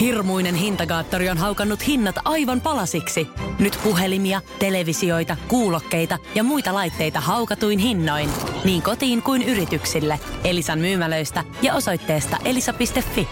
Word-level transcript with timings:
Hirmuinen 0.00 0.54
hintakaattori 0.54 1.28
on 1.28 1.38
haukannut 1.38 1.86
hinnat 1.86 2.16
aivan 2.24 2.60
palasiksi. 2.60 3.28
Nyt 3.58 3.78
puhelimia, 3.84 4.40
televisioita, 4.58 5.36
kuulokkeita 5.48 6.18
ja 6.34 6.42
muita 6.42 6.74
laitteita 6.74 7.20
haukatuin 7.20 7.78
hinnoin. 7.78 8.30
Niin 8.64 8.82
kotiin 8.82 9.22
kuin 9.22 9.42
yrityksille. 9.42 10.20
Elisan 10.44 10.78
myymälöistä 10.78 11.44
ja 11.62 11.74
osoitteesta 11.74 12.36
elisa.fi. 12.44 13.28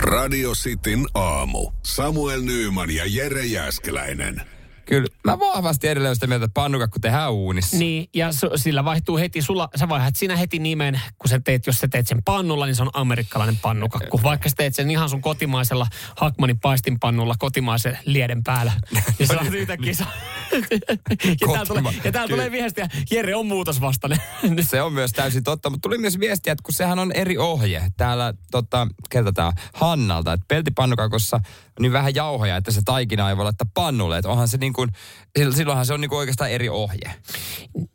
Radio 0.00 0.50
Cityn 0.50 1.06
aamu. 1.14 1.70
Samuel 1.82 2.40
Nyyman 2.42 2.90
ja 2.90 3.04
Jere 3.06 3.46
Jäskeläinen. 3.46 4.42
Kyllä, 4.90 5.08
mä 5.24 5.38
vahvasti 5.38 5.88
edelleen 5.88 6.14
sitä 6.14 6.26
mieltä, 6.26 6.44
että 6.44 6.54
pannukakku 6.54 6.98
tehdään 6.98 7.32
uunissa. 7.32 7.76
Niin, 7.76 8.08
ja 8.14 8.32
su, 8.32 8.50
sillä 8.56 8.84
vaihtuu 8.84 9.16
heti, 9.16 9.42
sulla, 9.42 9.68
sä 9.76 9.88
vaihdat 9.88 10.16
siinä 10.16 10.36
heti 10.36 10.58
nimen, 10.58 11.00
kun 11.18 11.28
sä 11.28 11.40
teet, 11.44 11.66
jos 11.66 11.78
sä 11.78 11.88
teet 11.88 12.06
sen 12.06 12.22
pannulla, 12.24 12.66
niin 12.66 12.76
se 12.76 12.82
on 12.82 12.90
amerikkalainen 12.92 13.56
pannukakku. 13.62 14.20
Vaikka 14.22 14.48
sä 14.48 14.54
teet 14.56 14.74
sen 14.74 14.90
ihan 14.90 15.08
sun 15.08 15.20
kotimaisella 15.20 15.86
Hakmanin 16.16 16.60
paistinpannulla 16.60 17.34
kotimaisen 17.38 17.98
lieden 18.04 18.42
päällä. 18.44 18.72
Niin 19.18 19.26
sä 19.26 19.38
oot 19.38 19.54
yhtäkkiä 19.54 19.94
sa- 19.94 20.06
ja 21.40 21.48
täällä 21.52 21.66
tulee, 21.66 21.82
ja 22.04 22.12
täällä 22.12 22.28
tulee 22.28 22.50
viestiä, 22.50 22.88
Jere 23.10 23.34
on 23.34 23.46
muutosvastainen. 23.46 24.18
Se 24.70 24.82
on 24.82 24.92
myös 24.92 25.12
täysin 25.12 25.44
totta, 25.44 25.70
mutta 25.70 25.88
tuli 25.88 25.98
myös 25.98 26.18
viestiä, 26.20 26.52
että 26.52 26.62
kun 26.62 26.74
sehän 26.74 26.98
on 26.98 27.12
eri 27.12 27.38
ohje. 27.38 27.82
Täällä, 27.96 28.34
tota, 28.50 28.88
keltä 29.10 29.32
tää? 29.32 29.52
Hannalta, 29.74 30.32
että 30.32 30.46
peltipannukakossa 30.48 31.36
on 31.36 31.82
niin 31.82 31.92
vähän 31.92 32.14
jauhoja, 32.14 32.56
että 32.56 32.70
se 32.70 32.80
taikina 32.84 33.30
ei 33.30 33.36
voi 33.36 33.44
laittaa 33.44 33.70
pannulle. 33.74 34.18
Että 34.18 34.28
onhan 34.28 34.48
se 34.48 34.56
niin 34.56 34.72
kuin, 34.86 35.54
silloinhan 35.54 35.86
se 35.86 35.94
on 35.94 36.00
niin 36.00 36.08
kuin 36.08 36.18
oikeastaan 36.18 36.50
eri 36.50 36.68
ohje. 36.68 37.14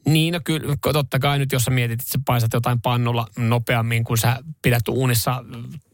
Niin, 0.05 0.33
no 0.33 0.39
kyllä, 0.43 0.75
totta 0.93 1.19
kai 1.19 1.39
nyt 1.39 1.51
jos 1.51 1.63
sä 1.63 1.71
mietit, 1.71 2.01
että 2.01 2.11
sä 2.11 2.19
paistat 2.25 2.53
jotain 2.53 2.81
pannulla 2.81 3.27
nopeammin, 3.37 4.03
kun 4.03 4.17
sä 4.17 4.37
pidät 4.61 4.87
uunissa 4.87 5.43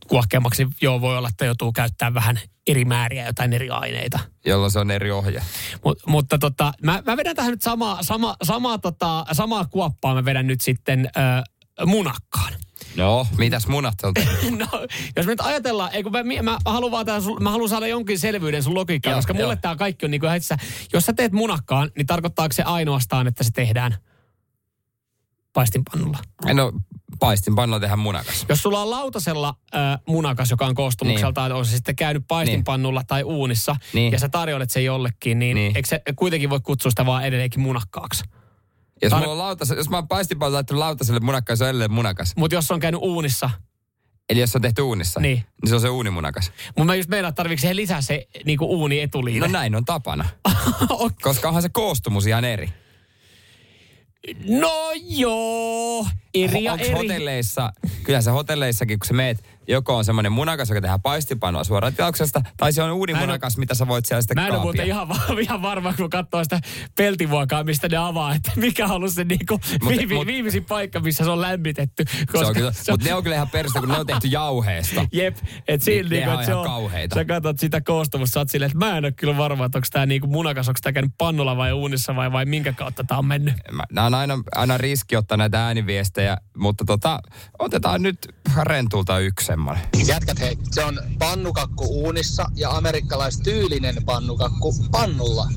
kuohkeammaksi, 0.08 0.68
joo, 0.82 1.02
voi 1.02 1.18
olla, 1.18 1.28
että 1.28 1.46
joutuu 1.46 1.72
käyttämään 1.72 2.14
vähän 2.14 2.40
eri 2.68 2.86
määriä 2.86 3.26
jotain 3.26 3.54
eri 3.54 3.70
aineita. 3.70 4.20
Jolloin 4.46 4.72
se 4.72 4.80
on 4.80 4.92
eri 4.92 5.12
ohje. 5.12 5.44
Mut, 5.84 6.00
mutta 6.08 6.38
tota, 6.38 6.74
mä, 6.84 7.04
mä 7.06 7.18
vedän 7.18 7.36
tähän 7.36 7.52
nyt 7.52 7.62
samaa, 7.62 8.04
sama, 8.04 8.36
sama, 8.44 8.78
tota, 8.78 9.26
samaa 9.32 9.66
kuoppaa, 9.66 10.14
mä 10.14 10.26
vedän 10.26 10.48
nyt 10.48 10.62
sitten 10.62 11.10
äh, 11.18 11.44
munakkaan. 11.86 12.54
No, 12.96 13.28
mitäs 13.38 13.68
munat 13.68 13.94
on? 14.04 14.14
No, 14.60 14.68
jos 15.16 15.26
me 15.26 15.32
nyt 15.32 15.42
ajatellaan, 15.42 15.94
ei 15.94 16.04
kun 16.04 16.12
mä, 16.12 16.24
mä, 16.42 16.58
haluan 16.66 16.92
vaan 16.92 17.06
tämän, 17.06 17.22
mä 17.40 17.52
haluan 17.52 17.70
saada 17.70 17.88
jonkin 17.88 18.20
selvyyden 18.20 18.64
sun 18.64 18.76
logiikkaan, 18.76 19.12
Joo, 19.12 19.18
koska 19.18 19.34
mulle 19.34 19.48
joo. 19.48 19.56
tämä 19.62 19.76
kaikki 19.76 20.06
on 20.06 20.12
niin 20.12 20.22
kuin, 20.22 20.34
että 20.36 20.58
jos 20.94 21.06
sä 21.06 21.14
teet 21.14 21.32
munakkaan, 21.32 21.92
niin 21.98 22.08
tarkoittaako 22.08 22.54
se 22.54 22.64
ainoastaan, 22.64 23.28
että 23.28 23.44
se 23.44 23.52
tehdään 23.54 23.96
paistinpannulla? 25.54 26.18
No, 26.54 26.72
paistin 27.20 27.56
pannulla 27.56 27.80
tehdään 27.80 28.00
munakas. 28.00 28.46
Jos 28.50 28.62
sulla 28.62 28.82
on 28.82 28.90
lautasella 28.90 29.56
äh, 29.76 30.00
munakas, 30.08 30.52
joka 30.52 30.66
on 30.66 30.76
koostumukseltaan, 30.76 31.52
niin. 31.52 31.58
on 31.58 31.66
se 31.66 31.72
sitten 31.72 31.96
käynyt 31.96 32.24
paistinpannulla 32.28 33.04
tai 33.08 33.24
uunissa, 33.24 33.76
Niin. 33.94 34.14
ja 34.14 34.20
sä 34.20 34.30
tarjoilet 34.30 34.70
sen 34.70 34.86
jollekin, 34.86 35.40
niin, 35.40 35.56
Niin. 35.56 35.66
niin. 35.66 35.76
eikö 35.78 35.88
se 35.88 36.02
kuitenkin 36.16 36.50
voi 36.50 36.60
kutsua 36.64 36.90
sitä 36.92 37.06
vaan 37.06 37.24
edelleenkin 37.26 37.62
munakkaaksi? 37.62 38.24
Jos, 39.02 39.14
Tar- 39.14 39.18
mulla 39.20 39.32
on 39.32 39.38
lautas, 39.38 39.70
jos 39.70 39.90
mä 39.90 39.98
oon 39.98 40.08
paistinpannulla 40.08 40.56
laittanut 40.58 40.80
lautaselle 40.80 41.20
munakkaan, 41.20 41.58
se 41.58 41.64
on 41.64 41.70
edelleen 41.70 41.92
munakas. 41.92 42.34
Mutta 42.38 42.56
jos 42.56 42.68
se 42.68 42.74
on 42.74 42.80
käynyt 42.80 43.02
uunissa, 43.04 43.50
Eli 44.30 44.40
jos 44.40 44.52
se 44.52 44.58
on 44.58 44.62
tehty 44.62 44.82
uunissa, 44.82 45.20
Niin. 45.20 45.38
niin 45.62 45.70
se 45.70 45.76
on 45.76 45.82
se 45.82 45.90
uunimunakas. 45.90 46.52
mun 46.78 46.88
mä 46.88 46.96
just 46.96 47.10
meinaan, 47.10 47.30
että 47.30 47.44
siihen 47.58 47.76
lisää 47.76 48.02
se 48.02 48.28
niinku 48.46 48.66
uuni 48.66 49.00
etuliite. 49.02 49.40
No 49.40 49.48
näin 49.48 49.76
on 49.76 49.86
tapana. 49.86 50.26
Ok. 50.90 51.14
Koska 51.22 51.48
onhan 51.48 51.62
se 51.64 51.70
koostumus 51.70 52.28
ihan 52.28 52.46
eri. 52.46 52.70
no 54.48 54.72
joo, 55.08 56.08
eri 56.34 56.64
ja 56.64 56.74
Onko 56.74 56.86
eri. 56.86 56.94
hotelleissa, 56.94 57.74
kyllä 58.04 58.22
se 58.22 58.32
hotelleissakin, 58.32 59.00
kun 59.00 59.08
sä 59.08 59.14
meet, 59.14 59.44
joko 59.68 59.98
on 59.98 60.06
semmoinen 60.06 60.32
munakas, 60.32 60.70
joka 60.70 60.82
tehdään 60.82 61.02
paistipanoa 61.02 61.64
suoraan 61.64 61.94
tilauksesta, 61.96 62.42
tai 62.58 62.74
se 62.74 62.84
on 62.84 62.92
uunimunakas, 62.92 63.58
mitä 63.58 63.76
sä 63.76 63.88
voit 63.88 64.06
siellä 64.06 64.22
sitten 64.22 64.38
Mä 64.40 64.48
en 64.48 64.54
ole 64.54 64.62
muuten 64.62 64.88
ihan, 64.88 65.10
va- 65.10 65.16
ihan 65.42 65.62
varma, 65.62 65.94
kun 65.94 66.10
katsoo 66.10 66.44
sitä 66.44 66.60
peltivuokaa, 66.98 67.64
mistä 67.64 67.90
ne 67.90 67.98
avaa, 67.98 68.36
että 68.36 68.52
mikä 68.56 68.86
on 68.86 68.92
ollut 68.92 69.14
se 69.14 69.24
niinku 69.24 69.60
Mut- 69.84 69.90
viimi, 69.90 70.16
mut- 70.16 70.26
viimeisin 70.28 70.66
paikka, 70.66 71.00
missä 71.00 71.24
se 71.24 71.30
on 71.30 71.42
lämmitetty. 71.42 72.04
se 72.32 72.46
on 72.46 72.54
kyllä, 72.54 72.72
mutta 72.92 73.06
ne 73.08 73.14
on 73.14 73.24
kyllä 73.24 73.36
ihan 73.36 73.50
peristä, 73.50 73.80
kun 73.80 73.90
ne 73.90 73.98
on 73.98 74.06
tehty 74.06 74.28
jauheesta. 74.28 75.06
Jep, 75.14 75.38
että 75.68 75.86
siinä 75.86 76.10
Niin, 76.10 76.20
niinku, 76.20 76.32
että 76.34 76.46
se 76.46 76.56
on 76.56 76.66
kauheita. 76.66 77.16
sä 77.16 77.26
katsot 77.26 77.60
sitä 77.60 77.82
koostumusta, 77.82 78.34
sä 78.34 78.40
oot 78.40 78.50
silleen, 78.50 78.72
että 78.72 78.86
mä 78.86 78.98
en 78.98 79.06
ole 79.06 79.12
kyllä 79.12 79.38
varma, 79.38 79.66
että 79.66 79.78
onko 79.78 79.88
tää 79.92 80.06
niinku 80.06 80.28
munakas, 80.28 80.68
onko 80.68 80.80
tää 80.84 80.92
käynyt 80.94 81.12
pannulla 81.18 81.58
vai 81.58 81.72
uunissa 81.74 82.16
vai, 82.16 82.32
vai 82.32 82.46
minkä 82.46 82.74
kautta 82.74 83.04
tää 83.04 83.18
on 83.18 83.26
mennyt. 83.26 83.54
Mä- 83.72 83.84
Nää 83.92 84.06
on 84.06 84.14
aina, 84.14 84.40
aina 84.56 84.78
riski 84.78 85.16
ottaa 85.16 85.38
näitä 85.38 85.66
ääniviestejä, 85.66 86.38
mutta 86.58 86.86
tota, 86.86 87.20
otetaan 87.60 88.02
nyt 88.02 88.18
rentulta 88.64 89.20
yksi 89.20 89.51
semmoinen. 89.52 89.84
Jätkät 90.08 90.40
hei, 90.40 90.58
se 90.72 90.84
on 90.84 91.00
pannukakku 91.20 91.86
uunissa 92.04 92.46
ja 92.56 92.70
amerikkalaistyylinen 92.70 93.96
pannukakku 94.06 94.74
pannulla. 94.92 95.48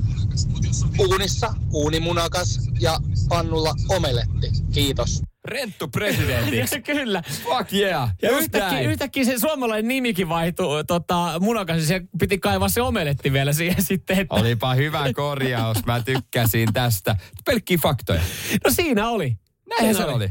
Uunissa 0.98 1.54
uunimunakas 1.72 2.60
ja 2.80 2.98
pannulla 3.28 3.74
omeletti. 3.88 4.50
Kiitos. 4.72 5.22
Renttu 5.44 5.88
presidentiksi. 5.88 6.74
Ja 6.76 6.82
kyllä. 6.94 7.22
Fuck 7.42 7.72
yeah. 7.72 8.10
Ja 8.22 8.30
Just 8.30 8.42
yhtäkkiä, 8.42 8.70
näin. 8.72 8.90
yhtäkkiä 8.90 9.24
se 9.24 9.38
suomalainen 9.38 9.88
nimikin 9.88 10.28
vaihtui 10.28 10.84
tota, 10.84 11.40
munakas, 11.40 11.78
ja 11.80 11.86
siellä 11.86 12.06
piti 12.18 12.38
kaivaa 12.38 12.68
se 12.68 12.82
omeletti 12.82 13.32
vielä 13.32 13.52
siihen 13.52 13.82
sitten. 13.92 14.18
Että, 14.18 14.34
Olipa 14.34 14.74
hyvä 14.74 15.12
korjaus, 15.12 15.86
mä 15.86 16.00
tykkäsin 16.00 16.72
tästä. 16.72 17.16
Pelkkiä 17.44 17.78
faktoja. 17.82 18.20
no 18.64 18.70
siinä 18.70 19.08
oli. 19.08 19.36
Näinhän 19.68 19.94
Siinä 19.94 20.08
se 20.10 20.14
oli. 20.14 20.30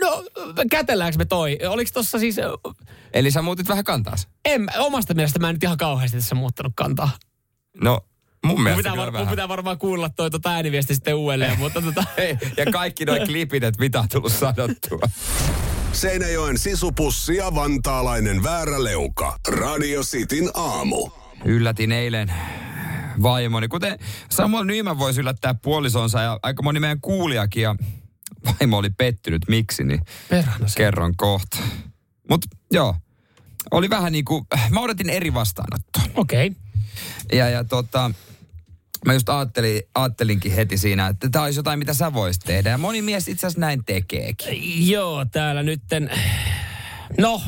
No, 0.00 0.24
kätelläänkö 0.70 1.18
me 1.18 1.24
toi? 1.24 1.58
Oliko 1.68 1.90
tossa 1.94 2.18
siis, 2.18 2.36
Eli 3.12 3.30
sä 3.30 3.42
muutit 3.42 3.68
vähän 3.68 3.84
kantaas. 3.84 4.28
en, 4.44 4.66
omasta 4.78 5.14
mielestä 5.14 5.38
mä 5.38 5.48
en 5.48 5.54
nyt 5.54 5.62
ihan 5.62 5.76
kauheasti 5.76 6.16
tässä 6.16 6.34
muuttanut 6.34 6.72
kantaa. 6.76 7.10
No, 7.82 8.00
mun 8.44 8.54
Mun 8.54 8.62
mielestä 8.62 8.78
pitää, 8.78 8.92
kyllä 8.92 9.12
var, 9.12 9.20
mun 9.20 9.28
pitää 9.30 9.48
varmaan 9.48 9.78
kuulla 9.78 10.08
toi 10.10 10.30
tota 10.30 10.50
ääniviesti 10.50 10.94
sitten 10.94 11.14
uudelleen, 11.14 11.58
mutta 11.62 11.82
tota, 11.82 12.04
ja 12.56 12.66
kaikki 12.72 13.04
nuo 13.04 13.16
klipit, 13.26 13.64
että 13.64 13.80
mitä 13.80 14.00
on 14.00 14.08
tullut 14.08 14.32
sanottua. 14.32 15.00
Seinäjoen 15.92 16.58
sisupussi 16.58 17.36
ja 17.36 17.54
vantaalainen 17.54 18.42
vääräleuka. 18.42 19.38
Radio 19.48 20.02
Cityn 20.02 20.50
aamu. 20.54 21.10
Yllätin 21.44 21.92
eilen 21.92 22.32
vaimoni. 23.22 23.68
Kuten 23.68 23.98
Samuel 24.30 24.64
Nyman 24.64 24.98
voisi 24.98 25.20
yllättää 25.20 25.54
puolisonsa 25.54 26.20
ja 26.22 26.38
aika 26.42 26.62
moni 26.62 26.80
meidän 26.80 27.00
kuulijakin 27.00 27.62
ja 27.62 27.76
vaimo 28.48 28.78
oli 28.78 28.90
pettynyt. 28.90 29.42
Miksi, 29.48 29.84
niin 29.84 30.00
perhana 30.28 30.68
se. 30.68 30.76
kerron 30.76 31.16
kohta. 31.16 31.56
Mutta 32.30 32.48
joo, 32.72 32.96
oli 33.70 33.90
vähän 33.90 34.12
niin 34.12 34.24
kuin, 34.24 34.44
mä 34.70 34.80
odotin 34.80 35.10
eri 35.10 35.34
vastaanottoa. 35.34 36.02
Okei. 36.14 36.46
Okay. 36.46 36.60
Ja, 37.38 37.48
ja 37.48 37.64
tota, 37.64 38.10
mä 39.06 39.12
just 39.12 39.28
ajattelin, 39.28 39.82
ajattelinkin 39.94 40.52
heti 40.52 40.78
siinä, 40.78 41.06
että 41.06 41.28
tämä 41.30 41.44
olisi 41.44 41.58
jotain, 41.58 41.78
mitä 41.78 41.94
sä 41.94 42.12
voisit 42.12 42.42
tehdä. 42.46 42.70
Ja 42.70 42.78
moni 42.78 43.02
mies 43.02 43.28
itse 43.28 43.46
asiassa 43.46 43.60
näin 43.60 43.84
tekeekin. 43.84 44.88
Joo, 44.90 45.24
täällä 45.24 45.62
nytten... 45.62 46.10
No. 47.18 47.42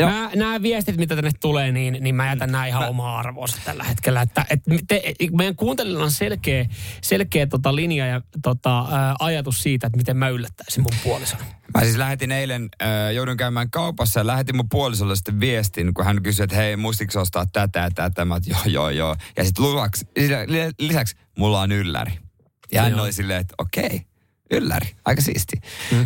Nämä, 0.00 0.30
nämä 0.34 0.62
viestit, 0.62 0.96
mitä 0.96 1.14
tänne 1.14 1.30
tulee, 1.40 1.72
niin, 1.72 1.96
niin 2.00 2.14
mä 2.14 2.26
jätän 2.26 2.52
nämä 2.52 2.66
ihan 2.66 2.88
omaa 2.88 3.18
arvoonsa 3.18 3.56
tällä 3.64 3.84
hetkellä. 3.84 4.22
Että, 4.22 4.46
et 4.50 4.60
te, 4.88 5.02
meidän 5.32 5.56
kuuntelijoilla 5.56 6.04
on 6.04 6.10
selkeä, 6.10 6.66
selkeä 7.02 7.46
tota 7.46 7.76
linja 7.76 8.06
ja 8.06 8.22
tota, 8.42 8.78
ää, 8.90 9.14
ajatus 9.18 9.62
siitä, 9.62 9.86
että 9.86 9.96
miten 9.96 10.16
mä 10.16 10.28
yllättäisin 10.28 10.82
mun 10.82 11.00
puolison. 11.04 11.38
Mä 11.74 11.84
siis 11.84 11.96
lähetin 11.96 12.32
eilen, 12.32 12.68
äh, 12.82 12.88
joudun 13.14 13.36
käymään 13.36 13.70
kaupassa 13.70 14.20
ja 14.20 14.26
lähetin 14.26 14.56
mun 14.56 14.68
puolisolle 14.68 15.16
sitten 15.16 15.40
viestin, 15.40 15.94
kun 15.94 16.04
hän 16.04 16.22
kysyi, 16.22 16.44
että 16.44 16.56
hei, 16.56 16.76
muistiko 16.76 17.20
ostaa 17.20 17.46
tätä 17.46 17.78
ja 17.78 17.90
tätä? 17.90 18.24
Mä 18.24 18.40
joo, 18.46 18.60
joo, 18.66 18.90
joo. 18.90 19.16
Ja 19.36 19.44
sitten 19.44 19.64
lisäksi, 20.78 21.16
mulla 21.38 21.60
on 21.60 21.72
ylläri. 21.72 22.18
Ja 22.72 22.82
hän 22.82 22.92
Joo. 22.92 23.02
oli 23.02 23.12
silleen, 23.12 23.40
että 23.40 23.54
okei, 23.58 24.07
ylläri, 24.50 24.96
aika 25.04 25.20
siisti. 25.22 25.56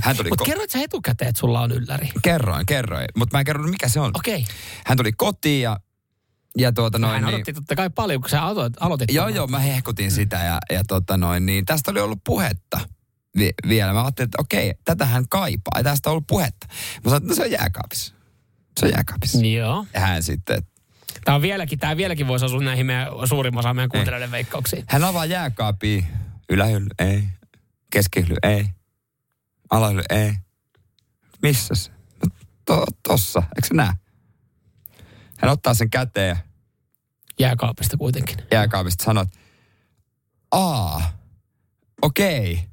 Hän 0.01 0.17
tuli 0.17 0.29
Mutta 0.29 0.43
ko- 0.45 0.47
kerroit 0.47 0.71
sä 0.71 0.79
etukäteen, 0.83 1.29
että 1.29 1.39
sulla 1.41 1.61
on 1.61 1.73
ylläri? 1.73 2.09
kerroin, 2.23 2.67
kerroin, 2.67 3.07
mutta 3.17 3.37
mä 3.37 3.41
en 3.41 3.45
kerronut 3.47 3.71
mikä 3.71 3.89
se 3.89 4.01
on. 4.01 4.11
Okei. 4.15 4.45
Hän 4.87 4.97
tuli 4.97 5.13
kotiin 5.13 5.63
ja, 5.63 5.81
ja 6.59 6.73
tuota 6.73 6.99
No, 6.99 7.07
noin 7.09 7.21
Hän 7.21 7.27
niin, 7.27 7.35
odotti 7.35 7.53
totta 7.53 7.77
kai 7.77 7.91
paljon, 7.91 8.21
kun 8.21 8.31
sä 8.31 8.43
aloitit. 8.43 8.77
aloitit 8.83 9.11
Joo, 9.15 9.25
tämän. 9.25 9.37
joo, 9.37 9.47
mä 9.47 9.59
hehkutin 9.59 10.11
sitä 10.11 10.37
ja, 10.37 10.59
ja 10.71 10.83
tota 10.89 11.17
noin, 11.17 11.47
niin 11.47 11.65
tästä 11.65 11.91
oli 11.91 12.01
ollut 12.01 12.21
puhetta 12.25 12.81
vi- 13.39 13.55
vielä. 13.69 13.93
Mä 13.93 14.03
ajattelin, 14.03 14.27
että 14.27 14.43
okei, 14.43 14.75
tätä 14.85 15.05
hän 15.07 15.25
kaipaa 15.29 15.79
ja 15.79 15.85
tästä 15.85 16.11
on 16.11 16.13
ollut 16.13 16.27
puhetta. 16.27 16.67
Mä 16.71 16.77
sanoin, 17.05 17.17
että 17.23 17.29
no 17.29 17.35
se 17.35 17.43
on 17.43 17.51
jääkaapissa. 17.51 18.15
Se 18.81 18.87
on 18.87 18.93
jääkaapissa. 18.93 19.39
Joo. 19.47 19.87
Ja 19.95 20.01
hän 20.01 20.23
sitten, 20.23 20.63
Tämä, 21.25 21.35
on 21.35 21.43
vieläkin, 21.43 21.79
tämä 21.79 21.97
vieläkin 21.97 22.27
voisi 22.27 22.45
osua 22.45 22.61
näihin 22.61 22.87
meidän 22.87 23.09
suurimman 23.25 23.59
osan 23.59 23.77
meidän 23.77 23.91
kuuntelijoiden 23.91 24.31
veikkauksiin. 24.31 24.85
hän 24.89 25.05
avaa 25.05 25.25
jääkaapia. 25.27 26.03
Ylähylly, 26.51 26.87
ei. 26.99 27.23
Keskihylly, 27.93 28.37
ei. 28.43 28.67
Alahylly, 29.71 30.03
ei. 30.11 30.33
Missä 31.43 31.75
se? 31.75 31.91
No, 31.91 32.29
to, 32.65 32.85
tossa, 33.09 33.43
eikö 33.57 33.69
se 33.69 33.75
näe? 33.75 33.93
Hän 35.39 35.53
ottaa 35.53 35.75
sen 35.75 35.91
käteen 35.91 36.37
Jääkaapista 37.41 37.97
kuitenkin. 37.97 38.37
jääkaapista 38.53 39.05
sanoo, 39.05 39.23
että 39.23 39.39
aa, 40.53 41.19
okei. 42.03 42.65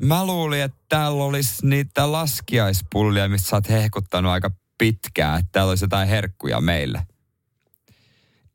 Mä 0.00 0.26
luulin, 0.26 0.62
että 0.62 0.78
täällä 0.88 1.24
olisi 1.24 1.66
niitä 1.66 2.12
laskiaispullia, 2.12 3.28
mistä 3.28 3.48
sä 3.48 3.56
oot 3.56 3.68
hehkuttanut 3.68 4.32
aika 4.32 4.50
pitkään, 4.78 5.38
että 5.40 5.48
täällä 5.52 5.70
olisi 5.70 5.84
jotain 5.84 6.08
herkkuja 6.08 6.60
meille. 6.60 7.06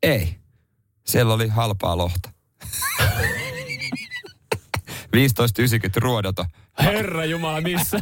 Ei. 0.02 0.36
Siellä 1.06 1.34
oli 1.34 1.48
halpaa 1.48 1.96
lohta. 1.96 2.30
15,90 5.16 5.90
ruodoto. 5.96 6.46
Herra 6.78 7.24
Jumala, 7.24 7.60
missä? 7.60 7.98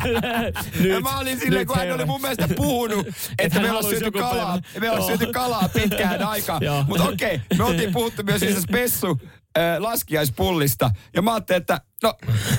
Nyt, 0.81 0.90
ja 0.94 1.00
mä 1.00 1.19
olin 1.19 1.40
silleen, 1.40 1.66
kun 1.66 1.76
hän 1.76 1.93
oli 1.93 2.05
mun 2.05 2.20
mielestä 2.20 2.49
puhunut, 2.56 3.06
että 3.38 3.60
meillä 3.60 3.78
olisi 3.78 3.90
syöty 3.90 4.10
kalaa, 4.10 4.58
meillä 4.81 4.96
olisi 4.96 5.06
syöty 5.06 5.32
kalaa 5.32 5.69
pitkään 5.69 6.22
aikaa. 6.22 6.60
Mutta 6.88 7.05
okei, 7.05 7.34
okay, 7.34 7.58
me 7.58 7.64
oltiin 7.64 7.93
puhuttu 7.93 8.22
myös 8.22 8.40
siis 8.40 8.62
spessu 8.62 9.20
äh, 9.58 9.78
laskiaispullista. 9.78 10.90
Ja 11.14 11.22
mä 11.22 11.34
ajattelin, 11.34 11.60
että 11.60 11.81
no, 12.02 12.14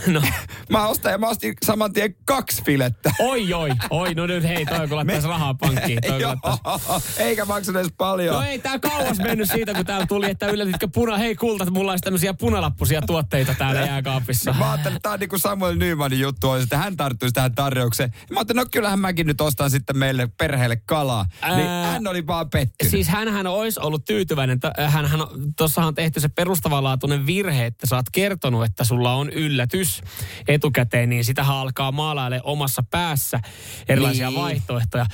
no. 0.14 0.22
mä 0.70 0.88
ostan 0.88 1.12
ja 1.12 1.18
mä 1.18 1.28
ostin 1.28 1.54
saman 1.66 1.94
tien 1.94 2.16
kaksi 2.26 2.64
filettä. 2.64 3.12
Oi, 3.20 3.54
oi, 3.54 3.70
oi, 3.90 4.14
no 4.14 4.28
nyt 4.28 4.44
hei, 4.44 4.66
toi 4.66 4.88
kun 4.88 4.98
laittaisi 4.98 5.28
rahaa 5.28 5.54
pankkiin. 5.54 6.00
Toi 6.08 6.22
Joo, 6.22 6.36
eikä 7.18 7.46
maksanut 7.46 7.82
edes 7.82 7.94
paljon. 7.98 8.36
No 8.36 8.42
ei, 8.42 8.60
tää 8.60 8.80
kauas 8.80 9.18
mennyt 9.18 9.52
siitä, 9.52 9.74
kun 9.74 9.86
täällä 9.86 10.06
tuli, 10.06 10.30
että 10.30 10.48
yllätitkö 10.48 10.88
puna, 10.94 11.18
hei 11.18 11.36
kulta, 11.36 11.64
että 11.64 11.74
mulla 11.74 11.92
olisi 11.92 12.02
tämmöisiä 12.02 12.34
punalappusia 12.34 13.02
tuotteita 13.02 13.56
täällä 13.58 13.82
jääkaapissa. 13.82 14.54
Mä 14.54 14.72
ajattelin, 14.72 14.96
että 14.96 15.10
tää 15.10 15.14
on 15.14 15.20
niin 15.20 15.30
kuin 15.30 15.40
Samuel 15.40 15.76
Nymanin 15.76 16.20
juttu, 16.20 16.54
että 16.54 16.78
hän 16.78 16.98
tarttuisi 16.98 17.34
tähän 17.34 17.56
tarjoukseen. 17.56 18.14
Mä 18.32 18.40
ajattelin, 18.40 18.60
no 18.60 18.66
kyllähän 18.72 19.00
mäkin 19.00 19.28
nyt 19.28 19.42
ostan 19.42 19.70
sitten 19.70 19.98
meille 19.98 20.30
perheelle 20.38 20.76
kalaa. 20.76 21.26
Ää, 21.42 21.56
niin 21.56 21.68
hän 21.68 22.08
oli 22.08 22.28
vaan 22.28 22.50
pettynyt. 22.50 22.92
Siis 22.92 23.08
hänhän 23.08 23.48
olisi 23.48 23.80
ollut 23.80 24.06
tyytyväinen. 24.06 24.60
Hänhän, 24.88 25.20
tossahan 25.58 25.88
on 25.88 25.96
tehty 25.96 26.20
se 26.20 26.28
perustavanlaatuinen 26.28 27.26
virhe, 27.26 27.66
että 27.66 27.88
sä 27.88 27.96
oot 27.96 28.06
kertonut, 28.12 28.66
että 28.66 28.84
sulla 28.84 29.14
on 29.14 29.29
yllätys 29.34 30.02
etukäteen, 30.48 31.10
niin 31.10 31.26
sitä 31.26 31.44
alkaa 31.44 31.92
maalaille 31.92 32.42
omassa 32.44 32.84
päässä 32.92 33.40
erilaisia 33.90 34.30
niin. 34.30 34.40
vaihtoehtoja. 34.40 35.06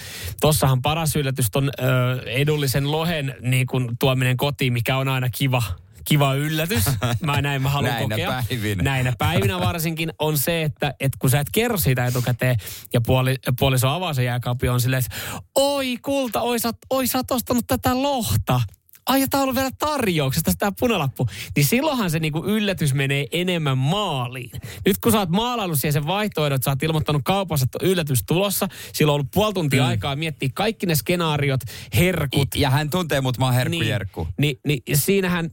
Tossahan 0.42 0.82
paras 0.82 1.16
yllätys 1.16 1.46
on 1.56 1.72
ö, 1.80 1.84
edullisen 2.26 2.92
lohen 2.92 3.36
niin 3.42 3.68
kun 3.68 3.96
tuominen 4.00 4.38
kotiin, 4.38 4.74
mikä 4.74 4.98
on 4.98 5.08
aina 5.08 5.30
kiva 5.30 5.64
kiva 6.08 6.34
yllätys. 6.34 6.84
Mä 7.22 7.42
näin 7.42 7.62
mä 7.62 7.70
haluan 7.70 7.92
Näinä 7.94 8.16
kokea. 8.16 8.44
päivinä. 8.50 8.84
Näinä 8.84 9.14
päivinä 9.18 9.60
varsinkin 9.60 10.14
on 10.20 10.38
se, 10.38 10.64
että, 10.64 10.94
että 11.00 11.18
kun 11.20 11.30
sä 11.30 11.40
et 11.40 11.48
kerro 11.52 11.78
siitä 11.78 12.06
etukäteen 12.06 12.56
ja 12.94 13.02
puoli, 13.02 13.36
puoliso 13.60 13.90
avaa 13.90 14.14
se 14.14 14.24
jääkaappi 14.24 14.70
on 14.70 14.82
silleen, 14.82 15.04
että 15.06 15.42
oi 15.56 15.98
kulta, 16.02 16.42
oi 16.42 16.60
sä, 16.60 16.72
oi 16.90 17.08
sä 17.08 17.18
oot 17.18 17.32
ostanut 17.32 17.68
tätä 17.68 18.02
lohta 18.02 18.62
ai 19.08 19.28
tämä 19.28 19.42
on 19.42 19.44
ollut 19.44 19.56
vielä 19.56 19.72
tarjouksesta 19.80 20.52
tämä 20.60 20.72
punalappu, 20.80 21.28
niin 21.56 21.66
silloinhan 21.66 22.12
se 22.12 22.20
niinku 22.20 22.46
yllätys 22.46 22.94
menee 22.94 23.28
enemmän 23.32 23.78
maaliin. 23.78 24.52
Nyt 24.86 24.98
kun 24.98 25.12
sä 25.12 25.20
oot 25.20 25.30
maalaillut 25.30 25.80
siihen 25.80 25.94
sen 25.94 26.08
vaihtoehdon, 26.08 26.56
että 26.56 26.66
sä 26.66 26.72
oot 26.72 26.84
ilmoittanut 26.84 27.22
kaupassa, 27.26 27.64
että 27.64 27.78
yllätys 27.82 28.24
tulossa, 28.28 28.68
silloin 28.94 29.14
on 29.14 29.16
ollut 29.16 29.32
puoli 29.34 29.54
tuntia 29.54 29.84
mm. 29.84 29.88
aikaa 29.88 30.16
miettiä 30.16 30.50
kaikki 30.54 30.86
ne 30.86 30.96
skenaariot, 30.96 31.62
herkut. 31.96 32.56
Ja 32.56 32.70
hän 32.70 32.90
tuntee 32.90 33.22
mut, 33.22 33.38
mä 33.38 33.46
oon 33.46 33.54
herkku 33.54 34.28
niin, 34.38 34.60
niin, 34.66 34.84
niin 34.88 34.98
siinähän, 34.98 35.50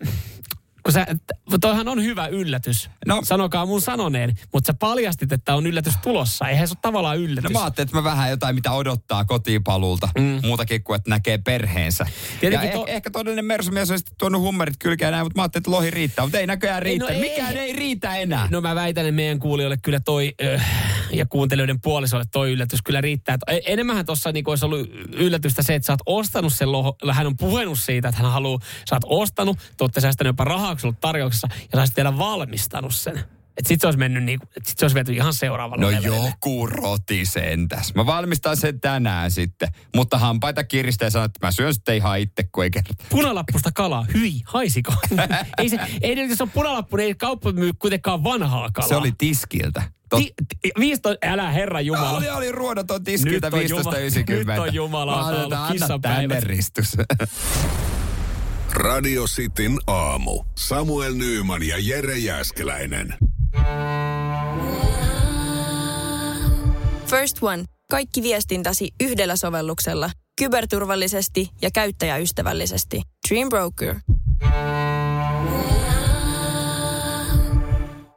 kun 0.82 0.92
sä, 0.92 1.06
toihan 1.60 1.88
on 1.88 2.02
hyvä 2.02 2.26
yllätys. 2.26 2.90
No. 3.06 3.20
Sanokaa 3.24 3.66
mun 3.66 3.80
sanoneen, 3.80 4.34
mutta 4.52 4.72
sä 4.72 4.74
paljastit, 4.78 5.32
että 5.32 5.54
on 5.54 5.66
yllätys 5.66 5.94
tulossa. 6.02 6.48
Eihän 6.48 6.68
se 6.68 6.72
ole 6.72 6.78
tavallaan 6.82 7.18
yllätys. 7.18 7.50
No 7.50 7.58
mä 7.58 7.64
ajattelin, 7.64 7.86
että 7.86 7.96
mä 7.96 8.04
vähän 8.04 8.30
jotain, 8.30 8.54
mitä 8.54 8.72
odottaa 8.72 9.24
kotipaluulta. 9.24 10.08
Mm. 10.18 10.40
Muutakin 10.42 10.82
kuin, 10.84 10.96
että 10.96 11.10
näkee 11.10 11.38
perheensä. 11.38 12.06
Tietenkin 12.40 12.70
ja 12.70 12.76
to... 12.76 12.86
eh, 12.86 12.94
ehkä 12.94 13.10
todellinen 13.10 13.44
mersumies 13.44 13.90
olisi 13.90 14.04
tuonut 14.18 14.42
hummerit 14.42 14.74
kylkeen 14.78 15.12
näin, 15.12 15.26
mutta 15.26 15.38
mä 15.38 15.42
ajattelin, 15.42 15.60
että 15.60 15.70
lohi 15.70 15.90
riittää. 15.90 16.24
Mutta 16.24 16.38
ei 16.38 16.46
näköjään 16.46 16.82
riitä. 16.82 17.04
No 17.04 17.20
Mikään 17.20 17.56
ei, 17.56 17.58
ei 17.58 17.72
riitä 17.72 18.16
enää. 18.16 18.48
No 18.50 18.60
mä 18.60 18.74
väitän, 18.74 19.06
että 19.06 19.16
meidän 19.16 19.38
kuulijoille 19.38 19.76
kyllä 19.76 20.00
toi, 20.00 20.34
äh, 20.54 20.66
ja 21.12 21.26
kuuntelijoiden 21.26 21.80
puolisolle 21.80 22.24
toi 22.32 22.52
yllätys 22.52 22.82
kyllä 22.82 23.00
riittää. 23.00 23.34
Et 23.34 23.40
e- 23.46 23.72
enemmänhän 23.72 24.06
tuossa 24.06 24.32
niin 24.32 24.48
olisi 24.48 24.64
ollut 24.64 24.90
yllätystä 25.12 25.62
se, 25.62 25.74
että 25.74 25.86
sä 25.86 25.92
oot 25.92 26.00
ostanut 26.06 26.52
sen 26.52 26.72
loho. 26.72 26.96
Hän 27.12 27.26
on 27.26 27.36
puhunut 27.36 27.78
siitä, 27.78 28.08
että 28.08 28.22
hän 28.22 28.32
haluaa, 28.32 28.58
sä 28.90 28.96
oot 28.96 29.22
ostanut, 29.22 29.58
te 29.58 29.84
olette 29.84 30.00
säästänyt 30.00 30.28
jopa 30.28 30.44
rahaa, 30.44 30.76
kun 30.76 30.96
tarjouksessa 30.96 31.48
ja 31.52 31.68
sä 31.74 31.80
olisit 31.80 31.96
vielä 31.96 32.18
valmistanut 32.18 32.94
sen. 32.94 33.24
Että 33.56 33.68
sit 33.68 33.80
se 33.80 33.86
olisi 33.86 33.98
mennyt 33.98 34.24
niinku, 34.24 34.46
että 34.56 34.70
sit 34.70 34.78
se 34.78 34.84
olisi 34.84 34.94
viety 34.94 35.12
ihan 35.12 35.34
seuraavalle 35.34 35.84
No 35.84 35.90
levelille. 35.90 36.26
joku 36.26 36.66
roti 36.66 37.24
sentäs. 37.26 37.94
Mä 37.94 38.06
valmistan 38.06 38.56
sen 38.56 38.80
tänään 38.80 39.30
sitten. 39.30 39.68
Mutta 39.96 40.18
hampaita 40.18 40.64
kiristää 40.64 41.06
ja 41.06 41.10
sanon, 41.10 41.26
että 41.26 41.46
mä 41.46 41.50
syön 41.52 41.74
sitten 41.74 41.96
ihan 41.96 42.18
itse, 42.18 42.44
kun 42.52 42.64
ei 42.64 42.70
kerta. 42.70 42.94
Punalappusta 43.08 43.70
kalaa. 43.74 44.06
Hyi, 44.14 44.40
haisiko? 44.44 44.92
ei 45.58 45.68
se, 45.68 45.78
ei 46.00 46.28
jos 46.28 46.40
on 46.40 46.50
punalappu, 46.50 46.96
niin 46.96 47.06
ei 47.06 47.14
kauppa 47.14 47.52
myy 47.52 47.72
kuitenkaan 47.78 48.24
vanhaa 48.24 48.70
kalaa. 48.72 48.88
Se 48.88 48.96
oli 48.96 49.12
tiskiltä. 49.18 49.82
Tot... 50.12 50.20
Ti, 50.20 50.32
ti, 50.62 50.70
15, 50.78 51.26
älä 51.26 51.50
herra 51.50 51.80
Jumala. 51.80 52.16
Oli, 52.16 52.30
oli 52.30 52.52
ruodaton 52.52 53.04
tiskiltä 53.04 53.48
15.90. 53.48 53.54
Nyt 54.32 54.58
on 54.58 54.74
Jumala, 54.74 55.24
on 55.24 55.34
ollut 55.34 55.58
kissapäivät. 55.72 56.44
ristus. 56.44 56.96
Radio 58.72 59.24
Cityn 59.24 59.78
aamu. 59.86 60.44
Samuel 60.58 61.14
Nyyman 61.14 61.62
ja 61.62 61.76
Jere 61.78 62.18
Jäskeläinen. 62.18 63.14
First 67.06 67.42
One. 67.42 67.64
Kaikki 67.90 68.22
viestintäsi 68.22 68.88
yhdellä 69.00 69.36
sovelluksella. 69.36 70.10
Kyberturvallisesti 70.38 71.48
ja 71.62 71.70
käyttäjäystävällisesti. 71.70 73.02
Dream 73.28 73.48
Broker. 73.48 73.94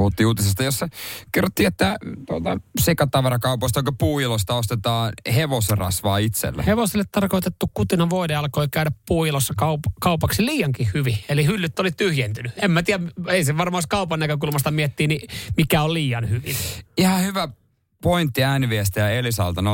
Puhuttiin 0.00 0.26
uutisesta, 0.26 0.62
jossa 0.62 0.88
kerrottiin, 1.32 1.66
että 1.66 1.96
tuota, 2.26 2.58
sekatavarakaupoista, 2.80 3.80
onko 3.80 3.92
puuilosta 3.92 4.54
ostetaan 4.54 5.12
hevosrasvaa 5.34 6.18
itselle. 6.18 6.66
Hevoselle 6.66 7.04
tarkoitettu 7.12 7.70
kutina 7.74 8.10
voide 8.10 8.34
alkoi 8.34 8.68
käydä 8.68 8.90
puuilossa 9.08 9.54
kaup- 9.62 9.92
kaupaksi 10.00 10.46
liiankin 10.46 10.88
hyvin. 10.94 11.18
Eli 11.28 11.46
hyllyt 11.46 11.78
oli 11.78 11.92
tyhjentynyt. 11.92 12.52
En 12.56 12.70
mä 12.70 12.82
tiedä, 12.82 13.04
ei 13.28 13.44
se 13.44 13.56
varmaan 13.56 13.82
kaupan 13.88 14.20
näkökulmasta 14.20 14.70
miettii, 14.70 15.06
niin 15.06 15.28
mikä 15.56 15.82
on 15.82 15.94
liian 15.94 16.30
hyvin. 16.30 16.56
Ihan 16.96 17.22
hyvä 17.22 17.48
pointti 18.02 18.44
ääniviestiä 18.44 19.10
Elisalta 19.10 19.60
0447255854. 19.60 19.64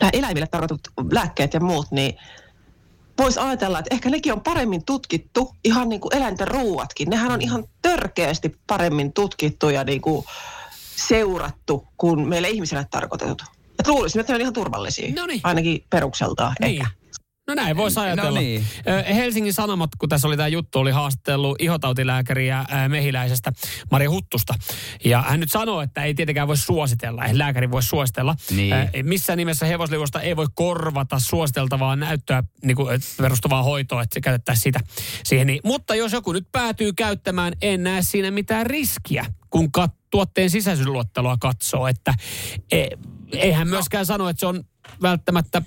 Nämä 0.00 0.10
eläimille 0.12 0.46
tarkoitut 0.46 0.80
lääkkeet 1.12 1.54
ja 1.54 1.60
muut, 1.60 1.86
niin 1.90 2.14
voisi 3.18 3.38
ajatella, 3.40 3.78
että 3.78 3.94
ehkä 3.94 4.10
nekin 4.10 4.32
on 4.32 4.40
paremmin 4.40 4.84
tutkittu, 4.84 5.54
ihan 5.64 5.88
niin 5.88 6.00
kuin 6.00 6.16
eläinten 6.16 6.48
ruuatkin. 6.48 7.10
Nehän 7.10 7.32
on 7.32 7.42
ihan 7.42 7.64
törkeästi 7.82 8.56
paremmin 8.66 9.12
tutkittu 9.12 9.68
ja 9.68 9.84
niin 9.84 10.00
kuin 10.00 10.24
seurattu 10.96 11.86
kuin 11.96 12.28
meille 12.28 12.48
ihmisille 12.50 12.86
tarkoitetut. 12.90 13.42
Ja 13.78 13.92
luulisin, 13.92 14.20
että 14.20 14.32
ne 14.32 14.34
on 14.34 14.40
ihan 14.40 14.52
turvallisia, 14.52 15.12
Noniin. 15.16 15.40
ainakin 15.44 15.84
perukseltaan 15.90 16.54
Niin. 16.60 16.72
ehkä. 16.82 16.90
No 17.48 17.54
näin 17.54 17.76
voisi 17.76 18.00
ajatella. 18.00 18.30
No 18.30 18.40
niin. 18.40 18.64
Helsingin 19.14 19.52
Sanomat, 19.52 19.90
kun 19.98 20.08
tässä 20.08 20.28
oli 20.28 20.36
tämä 20.36 20.48
juttu, 20.48 20.78
oli 20.78 20.90
haastellut 20.90 21.62
ihotautilääkäriä 21.62 22.64
ää, 22.68 22.88
mehiläisestä 22.88 23.52
Maria 23.90 24.10
Huttusta. 24.10 24.54
Ja 25.04 25.22
hän 25.22 25.40
nyt 25.40 25.50
sanoo, 25.50 25.80
että 25.80 26.04
ei 26.04 26.14
tietenkään 26.14 26.48
voi 26.48 26.56
suositella, 26.56 27.24
ei 27.24 27.38
lääkäri 27.38 27.70
voi 27.70 27.82
suositella. 27.82 28.34
Niin. 28.50 28.72
Ää, 28.72 28.88
Missään 29.02 29.36
nimessä 29.36 29.66
hevosliuosta 29.66 30.20
ei 30.20 30.36
voi 30.36 30.46
korvata 30.54 31.18
suositeltavaa 31.18 31.96
näyttöä 31.96 32.42
niin 32.64 32.76
kuin, 32.76 33.00
perustuvaa 33.16 33.62
hoitoa, 33.62 34.02
että 34.02 34.20
käytettäisiin 34.20 34.62
sitä 34.62 34.80
siihen. 35.24 35.46
Niin. 35.46 35.60
Mutta 35.64 35.94
jos 35.94 36.12
joku 36.12 36.32
nyt 36.32 36.48
päätyy 36.52 36.92
käyttämään, 36.92 37.52
en 37.62 37.82
näe 37.82 38.02
siinä 38.02 38.30
mitään 38.30 38.66
riskiä, 38.66 39.26
kun 39.50 39.68
kat- 39.78 39.96
tuotteen 40.10 40.50
sisäisyysluottelua 40.50 41.36
katsoo. 41.40 41.88
Että 41.88 42.14
e, 42.72 42.86
eihän 43.32 43.68
myöskään 43.68 44.06
sano, 44.06 44.28
että 44.28 44.40
se 44.40 44.46
on 44.46 44.64
välttämättä 45.02 45.62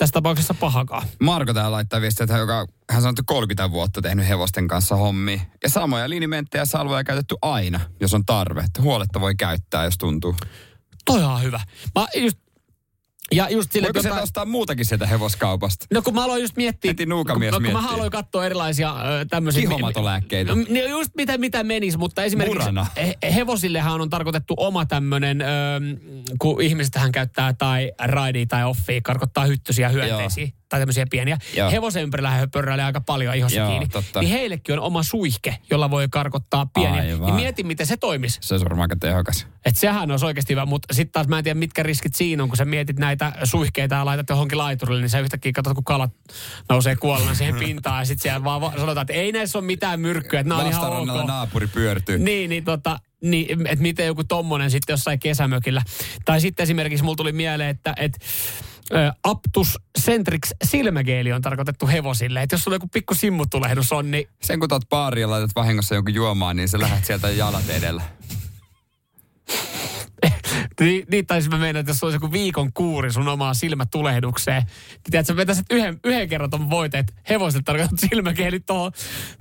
tässä 0.00 0.12
tapauksessa 0.12 0.54
pahakaan. 0.54 1.02
Marko 1.20 1.54
täällä 1.54 1.70
laittaa 1.70 2.00
viestiä, 2.00 2.24
että 2.24 2.32
hän, 2.32 2.40
joka, 2.40 2.66
hän 2.90 3.02
sanoo, 3.02 3.10
että 3.10 3.22
30 3.26 3.70
vuotta 3.70 4.02
tehnyt 4.02 4.28
hevosten 4.28 4.68
kanssa 4.68 4.96
hommi. 4.96 5.42
Ja 5.62 5.68
samoja 5.68 6.10
linimenttejä 6.10 6.62
ja 6.62 6.66
salvoja 6.66 7.04
käytetty 7.04 7.36
aina, 7.42 7.80
jos 8.00 8.14
on 8.14 8.24
tarve. 8.26 8.60
Että 8.60 8.82
huoletta 8.82 9.20
voi 9.20 9.34
käyttää, 9.34 9.84
jos 9.84 9.98
tuntuu. 9.98 10.36
Toi 11.04 11.24
on 11.24 11.42
hyvä. 11.42 11.60
Mä 11.94 12.06
just, 12.16 12.38
ja 13.34 13.48
just 13.48 13.72
sille, 13.72 13.86
Voiko 13.86 14.02
sieltä 14.02 14.22
ostaa 14.22 14.44
muutakin 14.44 14.86
sieltä 14.86 15.06
hevoskaupasta? 15.06 15.86
No 15.94 16.02
kun 16.02 16.14
mä 16.14 16.24
aloin 16.24 16.42
just 16.42 16.56
miettiä, 16.56 16.90
Heti 16.90 17.06
nuukamies 17.06 17.54
kun, 17.54 17.64
kun 17.64 17.72
mä 17.72 17.88
aloin 17.88 18.10
katsoa 18.10 18.46
erilaisia 18.46 18.94
tämmöisiä... 19.30 19.62
Kihomatolääkkeitä. 19.62 20.54
No, 20.54 20.62
just 20.88 21.10
mitä, 21.16 21.38
mitä 21.38 21.64
menis, 21.64 21.98
mutta 21.98 22.24
esimerkiksi 22.24 22.58
Murana. 22.58 22.86
he, 22.96 23.34
hevosillehan 23.34 24.00
on 24.00 24.10
tarkoitettu 24.10 24.54
oma 24.56 24.86
tämmöinen, 24.86 25.40
ö, 25.42 25.44
kun 26.38 26.62
ihmiset 26.62 26.94
hän 26.94 27.12
käyttää 27.12 27.52
tai 27.52 27.92
raidia 27.98 28.46
tai 28.46 28.64
offia, 28.64 29.00
karkottaa 29.04 29.44
hyttysiä 29.44 29.88
hyönteisiä. 29.88 30.48
Tai 30.70 30.80
tämmöisiä 30.80 31.06
pieniä. 31.10 31.38
Joo. 31.56 31.70
Hevosen 31.70 32.02
ympärillä 32.02 32.48
pörräilee 32.52 32.84
aika 32.84 33.00
paljon 33.00 33.34
ihossa 33.34 33.58
Joo, 33.58 33.68
kiinni. 33.68 33.88
totta. 33.88 34.20
Niin 34.20 34.30
heillekin 34.30 34.72
on 34.72 34.80
oma 34.80 35.02
suihke, 35.02 35.56
jolla 35.70 35.90
voi 35.90 36.08
karkottaa 36.10 36.66
pieniä. 36.66 37.02
Aivan. 37.02 37.26
Niin 37.26 37.34
mieti, 37.34 37.62
miten 37.62 37.86
se 37.86 37.96
toimisi. 37.96 38.38
Se 38.42 38.54
olisi 38.54 38.64
varmaan 38.64 38.84
aika 38.84 38.96
tehokas. 39.00 39.46
Että 39.64 39.80
sehän 39.80 40.10
olisi 40.10 40.26
oikeasti 40.26 40.52
hyvä, 40.52 40.66
mutta 40.66 40.94
sitten 40.94 41.12
taas 41.12 41.28
mä 41.28 41.38
en 41.38 41.44
tiedä, 41.44 41.58
mitkä 41.58 41.82
riskit 41.82 42.14
siinä 42.14 42.42
on, 42.42 42.48
kun 42.48 42.56
sä 42.56 42.64
mietit 42.64 42.98
näitä 42.98 43.32
suihkeita 43.44 43.94
ja 43.94 44.04
laitat 44.04 44.28
johonkin 44.28 44.58
laiturille, 44.58 45.00
niin 45.00 45.10
sä 45.10 45.20
yhtäkkiä 45.20 45.52
katsot, 45.52 45.74
kun 45.74 45.84
kalat 45.84 46.12
nousee 46.68 46.96
kuolleena 46.96 47.34
siihen 47.34 47.56
pintaan 47.56 47.98
ja 47.98 48.04
sitten 48.04 48.22
siellä 48.22 48.44
vaan 48.44 48.60
va- 48.60 48.72
sanotaan, 48.76 49.02
että 49.02 49.12
ei 49.12 49.32
näissä 49.32 49.58
ole 49.58 49.66
mitään 49.66 50.00
myrkkyä, 50.00 50.40
että 50.40 50.48
nämä 50.48 50.60
on 50.60 50.68
ihan 50.68 50.92
ok. 50.92 51.26
naapuri 51.26 51.66
pyörtyy. 51.66 52.18
Niin, 52.18 52.50
niin 52.50 52.64
tota, 52.64 52.98
niin, 53.22 53.66
että 53.66 53.82
miten 53.82 54.06
joku 54.06 54.24
tommonen 54.24 54.70
sitten 54.70 54.92
jossain 54.92 55.20
kesämökillä. 55.20 55.82
Tai 56.24 56.40
sitten 56.40 56.62
esimerkiksi 56.62 57.04
mulla 57.04 57.16
tuli 57.16 57.32
mieleen, 57.32 57.70
että 57.70 57.94
et, 57.96 58.18
ö, 58.92 59.12
Aptus 59.24 59.78
Centrix 60.00 60.50
silmägeeli 60.64 61.32
on 61.32 61.42
tarkoitettu 61.42 61.86
hevosille. 61.86 62.42
Että 62.42 62.54
jos 62.54 62.64
sulla 62.64 62.74
joku 62.74 62.88
pikku 62.88 63.14
simmutulehdus 63.14 63.92
on, 63.92 64.10
niin 64.10 64.28
Sen 64.42 64.60
kun 64.60 64.68
tuot 64.68 64.88
baariin 64.88 65.22
ja 65.22 65.30
laitat 65.30 65.50
vahingossa 65.56 65.94
jonkun 65.94 66.14
juomaan, 66.14 66.56
niin 66.56 66.68
se 66.68 66.80
lähdet 66.80 67.04
sieltä 67.04 67.30
jalat 67.30 67.68
edellä. 67.70 68.02
Niin, 70.80 71.06
niin 71.10 71.26
taisi 71.26 71.48
mä 71.48 71.58
meinaan, 71.58 71.80
että 71.80 71.90
jos 71.90 72.02
olisi 72.04 72.16
joku 72.16 72.32
viikon 72.32 72.72
kuuri 72.72 73.12
sun 73.12 73.28
omaan 73.28 73.54
silmätulehdukseen. 73.54 74.62
Niin 74.62 75.00
tiedät, 75.10 75.26
sä 75.26 75.36
vetäisit 75.36 75.66
yhden, 75.70 76.00
yhden 76.04 76.28
kerran 76.28 76.50
ton 76.50 76.70
voiteet 76.70 77.14
hevoset 77.28 77.64
tarkoitat 77.64 77.98
silmäkeelit 78.10 78.66
tuohon 78.66 78.92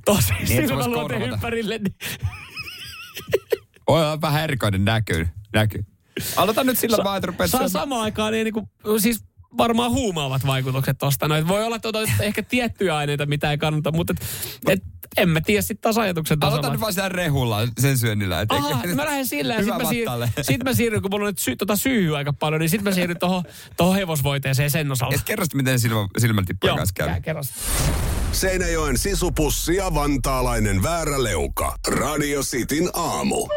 tuohon 0.06 0.24
Niin, 0.30 0.42
että 0.42 0.68
silmäluoteen 0.68 1.22
ympärille. 1.22 1.78
Niin. 1.78 1.96
Voi 3.88 4.02
olla 4.02 4.22
vähän 4.22 4.44
erikoinen 4.44 4.86
näky. 4.86 5.28
näky. 5.54 5.86
Aloita 6.36 6.64
nyt 6.64 6.80
sillä 6.80 6.98
vaan, 7.04 7.18
että 7.18 7.28
rupeat 7.28 7.50
Saa 7.50 7.58
syömään. 7.60 7.70
samaan 7.70 8.02
aikaan 8.02 8.34
niin, 8.34 8.54
kuin, 8.54 8.66
siis 8.98 9.24
varmaan 9.58 9.92
huumaavat 9.92 10.46
vaikutukset 10.46 10.98
tosta. 10.98 11.28
No, 11.28 11.48
voi 11.48 11.64
olla 11.64 11.80
tuota, 11.80 12.00
ehkä 12.20 12.44
tiettyjä 12.44 12.98
aineita, 12.98 13.26
mitä 13.26 13.52
ei 13.52 13.58
kannata, 13.58 13.92
mutta 13.92 14.14
et, 14.18 14.24
et, 14.70 14.84
en 15.18 15.30
mä 15.30 15.42
tiedä 15.42 15.62
sitten 15.62 15.82
taas 15.82 15.98
ajatuksen 15.98 16.40
tasolla. 16.40 16.54
Aloita 16.60 16.72
nyt 16.72 16.82
vaan 16.82 16.94
sitä 16.94 17.10
rehulla 17.10 17.68
sen 17.80 17.98
syönnillä. 17.98 18.42
Et 18.42 18.52
Aha, 18.52 18.82
mä 18.96 19.06
lähden 19.06 19.28
sillä 19.28 19.54
ja 19.54 19.64
sitten 19.64 19.82
mä, 19.82 19.90
siir, 19.90 20.08
sit 20.42 20.64
mä 20.64 20.74
siirryn, 20.74 21.02
kun 21.02 21.12
mulla 21.12 21.26
on 21.26 21.30
nyt 21.30 21.38
sy, 21.38 21.56
tota 21.56 21.76
syyhy 21.76 22.18
aika 22.18 22.34
paljon, 22.34 22.60
niin 22.60 22.70
sitten 22.70 22.92
mä 22.92 22.96
siirryn 22.96 23.20
tuohon 23.20 23.44
toho 23.78 23.94
hevosvoiteeseen 23.94 24.72
sen 24.72 24.92
osalta. 24.92 25.16
Et 25.16 25.24
kerro 25.24 25.46
sitten, 25.46 25.58
miten 25.58 25.80
silmä, 25.80 26.08
silmältippujen 26.18 26.76
kanssa 26.76 26.94
käy. 26.94 27.08
kä- 27.08 27.22
kerro. 27.22 27.42
Seinäjoen 28.32 28.98
sisupussi 28.98 29.76
ja 29.76 29.94
vantaalainen 29.94 30.84
vääräleuka. 30.84 31.76
Radio 31.88 32.42
Cityn 32.42 32.90
aamu. 32.94 33.48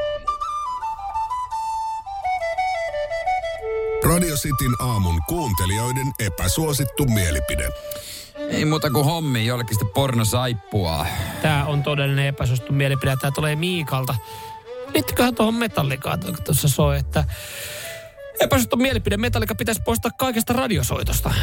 Radio 4.04 4.37
Cityn 4.37 4.75
aamun 4.78 5.23
kuuntelijoiden 5.28 6.12
epäsuosittu 6.18 7.04
mielipide. 7.04 7.68
Ei 8.50 8.64
muuta 8.64 8.90
kuin 8.90 9.04
hommi, 9.04 9.47
jollekin 9.47 9.75
sitten 9.75 9.94
pornosaippua. 9.94 11.06
Tämä 11.42 11.64
on 11.64 11.82
todellinen 11.82 12.26
epäsuosittu 12.26 12.73
mielipide. 12.73 13.16
Tämä 13.21 13.30
tulee 13.30 13.56
Miikalta. 13.56 14.14
Liittyköhän 14.94 15.35
tuohon 15.35 15.54
metallikaan, 15.54 16.21
kun 16.21 16.37
tuossa 16.44 16.68
soi, 16.68 16.99
että 16.99 17.25
epäsuosittu 18.40 18.76
mielipide. 18.76 19.16
Metallika 19.16 19.54
pitäisi 19.54 19.82
poistaa 19.82 20.11
kaikesta 20.18 20.52
radiosoitosta. 20.52 21.35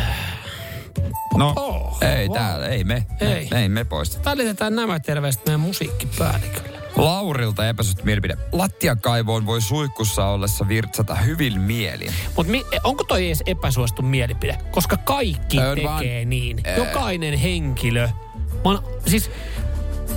No, 1.38 1.54
Oh, 1.58 1.98
ei 2.02 2.28
wow. 2.28 2.38
täällä, 2.38 2.68
ei 2.68 2.84
me. 2.84 3.06
Ei. 3.20 3.48
Me, 3.52 3.62
ei 3.62 3.70
me 3.70 3.84
poisteta. 3.84 4.30
Välitetään 4.30 4.76
nämä 4.76 5.00
terveiset 5.00 5.46
meidän 5.46 5.60
musiikkipäällikölle. 5.60 6.79
Laurilta 7.06 7.68
epäsuosittu 7.68 8.06
mielipide. 8.06 8.38
Lattiakaivoon 8.52 9.46
voi 9.46 9.62
suihkussa 9.62 10.26
ollessa 10.26 10.68
virtsata 10.68 11.16
hyvin 11.16 11.62
mielin. 11.62 12.14
Mutta 12.36 12.52
mi- 12.52 12.66
onko 12.84 13.04
toi 13.04 13.26
edes 13.28 13.44
epäsuosittu 13.46 14.02
mielipide? 14.02 14.58
Koska 14.72 14.98
kaikki 14.98 15.60
On 15.60 15.66
tekee 15.76 15.84
vaan- 15.90 16.04
niin. 16.26 16.62
Ää. 16.64 16.76
Jokainen 16.78 17.38
henkilö. 17.38 18.10
Mä 18.54 18.62
oon, 18.64 18.84
siis, 19.08 19.32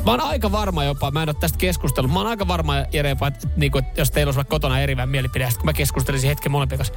mä 0.05 0.11
oon 0.11 0.21
aika 0.21 0.53
varma 0.53 0.85
jopa, 0.85 1.11
mä 1.11 1.23
en 1.23 1.29
ole 1.29 1.37
tästä 1.41 1.59
keskustellut, 1.59 2.13
mä 2.13 2.19
oon 2.19 2.29
aika 2.29 2.49
varma 2.49 2.75
Jere 2.93 3.09
jopa, 3.09 3.27
että, 3.27 3.49
niinku, 3.57 3.79
että 3.79 4.01
jos 4.01 4.11
teillä 4.11 4.29
olisi 4.29 4.37
vaikka 4.37 4.55
kotona 4.55 4.81
erivän 4.81 5.09
mielipide, 5.09 5.49
kun 5.57 5.65
mä 5.65 5.73
keskustelisin 5.73 6.29
hetken 6.29 6.53
molempien 6.53 6.79
kanssa, 6.79 6.95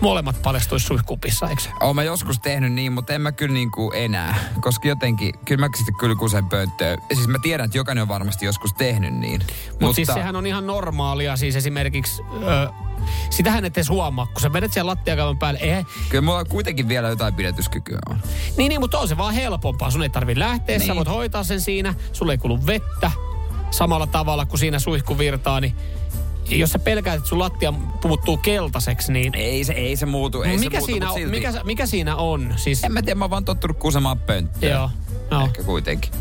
molemmat 0.00 0.42
paljastuisi 0.42 0.86
suihkupissa, 0.86 1.48
eikö 1.48 1.62
se? 1.62 1.70
Oon 1.80 1.96
mä 1.96 2.02
joskus 2.02 2.40
tehnyt 2.40 2.72
niin, 2.72 2.92
mutta 2.92 3.12
en 3.12 3.20
mä 3.20 3.32
kyllä 3.32 3.54
niinku 3.54 3.92
enää. 3.94 4.34
Koska 4.60 4.88
jotenkin, 4.88 5.34
kyllä 5.44 5.60
mä 5.60 5.68
sitten 5.76 5.94
kyllä 5.94 6.14
kusen 6.14 6.48
pönttöön. 6.48 6.98
Siis 7.14 7.28
mä 7.28 7.38
tiedän, 7.42 7.64
että 7.64 7.78
jokainen 7.78 8.02
on 8.02 8.08
varmasti 8.08 8.46
joskus 8.46 8.72
tehnyt 8.72 9.14
niin. 9.14 9.40
Mutta 9.70 9.86
Mut 9.86 9.96
siis 9.96 10.08
sehän 10.08 10.36
on 10.36 10.46
ihan 10.46 10.66
normaalia, 10.66 11.36
siis 11.36 11.56
esimerkiksi, 11.56 12.22
ö, 12.42 12.68
sitähän 13.30 13.64
et 13.64 13.76
edes 13.76 13.88
huomaa, 13.88 14.26
kun 14.26 14.40
sä 14.40 14.48
menet 14.48 14.72
siellä 14.72 14.90
lattiakaivan 14.90 15.38
päälle, 15.38 15.60
ei, 15.60 15.84
Kyllä 16.08 16.22
mulla 16.22 16.44
kuitenkin 16.44 16.88
vielä 16.88 17.08
jotain 17.08 17.34
pidätyskykyä 17.34 17.98
on. 18.10 18.18
Niin, 18.56 18.68
niin, 18.68 18.80
mutta 18.80 18.98
on 18.98 19.08
se 19.08 19.16
vaan 19.16 19.34
helpompaa. 19.34 19.90
Sun 19.90 20.02
ei 20.02 20.08
tarvi 20.08 20.38
lähteä, 20.38 20.78
niin. 20.78 20.86
sä 20.86 20.96
voit 20.96 21.08
hoitaa 21.08 21.44
sen 21.44 21.60
siinä. 21.60 21.94
Sulle 22.12 22.32
ei 22.32 22.38
kulu 22.38 22.66
vettä 22.66 23.10
samalla 23.70 24.06
tavalla 24.06 24.46
kuin 24.46 24.58
siinä 24.58 24.78
suihku 24.78 25.18
virtaa, 25.18 25.60
niin 25.60 25.74
jos 26.48 26.70
sä 26.72 26.78
pelkäät, 26.78 27.16
että 27.16 27.28
sun 27.28 27.38
lattia 27.38 27.72
puuttuu 28.00 28.36
keltaiseksi, 28.36 29.12
niin 29.12 29.34
Ei 29.34 29.64
se, 29.64 29.72
ei 29.72 29.96
se 29.96 30.06
muutu, 30.06 30.42
ei 30.42 30.58
mikä, 30.58 30.70
se 30.70 30.78
muutu, 30.78 30.92
siinä 30.92 31.10
on, 31.10 31.14
silti. 31.18 31.30
mikä, 31.30 31.52
mikä 31.64 31.86
siinä 31.86 32.16
on? 32.16 32.54
Siis, 32.56 32.84
En 32.84 32.92
mä 32.92 33.02
tiedä, 33.02 33.18
mä 33.18 33.24
oon 33.24 33.30
vaan 33.30 33.44
tottunut 33.44 33.78
kusemaan 33.78 34.18
pönttöön. 34.18 34.72
joo, 34.72 34.90
no, 35.30 35.44
Ehkä 35.44 35.62
kuitenkin. 35.62 36.12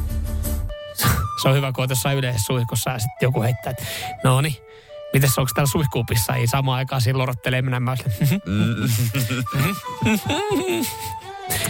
se 1.41 1.49
on 1.49 1.55
hyvä, 1.55 1.71
kun 1.71 1.81
oot 1.81 1.89
jossain 1.89 2.17
yleisessä 2.17 2.45
suihkussa 2.45 2.89
ja 2.91 2.99
sitten 2.99 3.17
joku 3.27 3.41
heittää, 3.41 3.69
että 3.71 3.83
no 4.23 4.41
niin, 4.41 4.55
mites 5.13 5.37
onko 5.37 5.51
täällä 5.55 5.71
suihkuupissa? 5.71 6.35
Ei 6.35 6.47
samaan 6.47 6.77
aikaan 6.77 7.01
siinä 7.01 7.19
lorottelee 7.19 7.61
minä 7.61 7.79
mä 7.79 7.95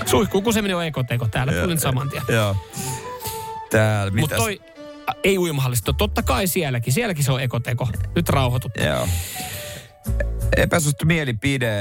Suihkuu 0.06 0.42
kuseminen 0.42 0.78
on 0.78 0.86
ekoteko 0.86 1.28
täällä, 1.28 1.54
tulin 1.54 1.80
saman 1.80 2.10
tien. 2.10 2.24
Joo. 2.28 2.56
Täällä, 3.70 4.12
Mutta 4.12 4.22
mitäs? 4.22 4.38
toi, 4.38 4.62
ä, 5.10 5.14
ei 5.24 5.38
uimahallista, 5.38 5.94
totta 5.94 6.24
kai 6.24 6.48
sielläkin, 6.48 6.94
sielläkin 6.94 7.24
se 7.24 7.32
on 7.32 7.42
ekoteko. 7.42 7.88
Nyt 8.16 8.30
rauhoitut. 8.30 8.72
Joo. 8.86 9.08
Epäsuosittu 10.58 11.06
mielipide 11.06 11.72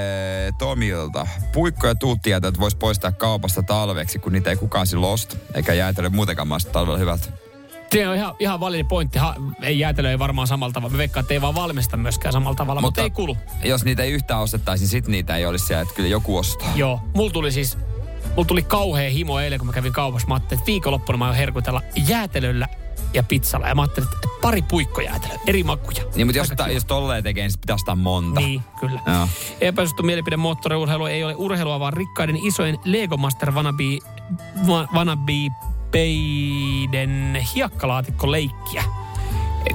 Tomilta. 0.59 1.27
Puikko- 1.53 1.87
ja 1.87 1.95
tuuttijätöt 1.95 2.61
voisi 2.61 2.77
poistaa 2.77 3.13
kaupasta 3.13 3.63
talveksi, 3.63 4.19
kun 4.19 4.33
niitä 4.33 4.51
ei 4.51 4.57
kukaan 4.57 4.87
silloin 4.87 5.13
osta. 5.13 5.37
Eikä 5.55 5.75
jäätelö 5.75 6.11
muutenkaan 6.11 6.49
maista 6.49 6.73
talvella 6.73 6.99
hyvältä. 6.99 7.42
Se 7.93 8.09
on 8.09 8.17
ihan, 8.17 8.35
ihan 8.39 8.61
validi 8.61 8.85
pointti. 8.85 9.19
Ha, 9.19 9.35
ei 9.63 9.79
jäätelö 9.79 10.11
ei 10.11 10.19
varmaan 10.19 10.47
samalla 10.47 10.73
tavalla. 10.73 10.93
Me 10.93 10.99
veikkaan, 10.99 11.23
että 11.23 11.35
ei 11.35 11.41
vaan 11.41 11.55
valmista 11.55 11.97
myöskään 11.97 12.33
samalla 12.33 12.57
tavalla, 12.57 12.81
mutta, 12.81 13.01
mutta 13.01 13.03
ei 13.03 13.11
kulu. 13.11 13.37
Jos 13.65 13.85
niitä 13.85 14.03
ei 14.03 14.13
yhtään 14.13 14.41
ostettaisi, 14.41 14.83
niin 14.83 14.91
sit 14.91 15.07
niitä 15.09 15.37
ei 15.37 15.47
olisi 15.47 15.67
siellä, 15.67 15.83
että 15.83 15.95
kyllä 15.95 16.09
joku 16.09 16.37
ostaa. 16.37 16.69
Joo, 16.75 17.01
mulla 17.15 17.31
tuli 17.31 17.53
siis, 17.53 17.79
mulla 18.37 18.45
tuli 18.45 18.63
kauhea 18.63 19.11
himo 19.11 19.41
eilen, 19.41 19.59
kun 19.59 19.67
mä 19.67 19.73
kävin 19.73 19.93
kaupassa. 19.93 20.29
Mä 20.29 20.35
ajattelin, 20.35 20.59
että 20.61 20.67
viikonloppuna 20.67 21.19
mä 21.19 21.27
oon 21.27 21.35
herkutella 21.35 21.83
jäätelöllä 22.09 22.69
ja 23.15 23.23
pizzalla. 23.23 23.69
Ja 23.69 23.75
mä 23.75 23.83
ajattelin, 23.83 24.09
että 24.15 24.29
pari 24.43 24.63
puikkojäätelöä, 24.63 25.39
eri 25.47 25.65
makuja. 25.65 26.03
Niin, 26.15 26.27
mutta 26.27 26.39
jos, 26.39 26.53
ta, 26.57 26.69
jos 26.69 26.85
tolleen 26.85 27.23
tekee, 27.23 27.45
niin 27.49 27.61
pitää 27.61 27.75
ostaa 27.75 27.97
monta. 27.97 28.41
Niin, 28.41 28.63
kyllä. 28.81 29.01
Joo. 29.07 29.29
Epäsuosittu 29.61 30.03
mielipide 30.03 30.37
moottoriurheilu 30.37 31.07
ei 31.07 31.25
ole 31.25 31.35
urheilua, 31.35 31.81
vaan 31.81 31.93
rikkaiden 31.93 32.37
isojen 32.37 32.79
Lego 32.85 33.17
Master 33.17 33.53
Wannabe, 33.53 33.99
wa- 34.67 34.89
wannabe 34.95 35.33
peiden 35.93 37.47
hiekkalaatikko 37.55 38.31
leikkiä. 38.31 38.85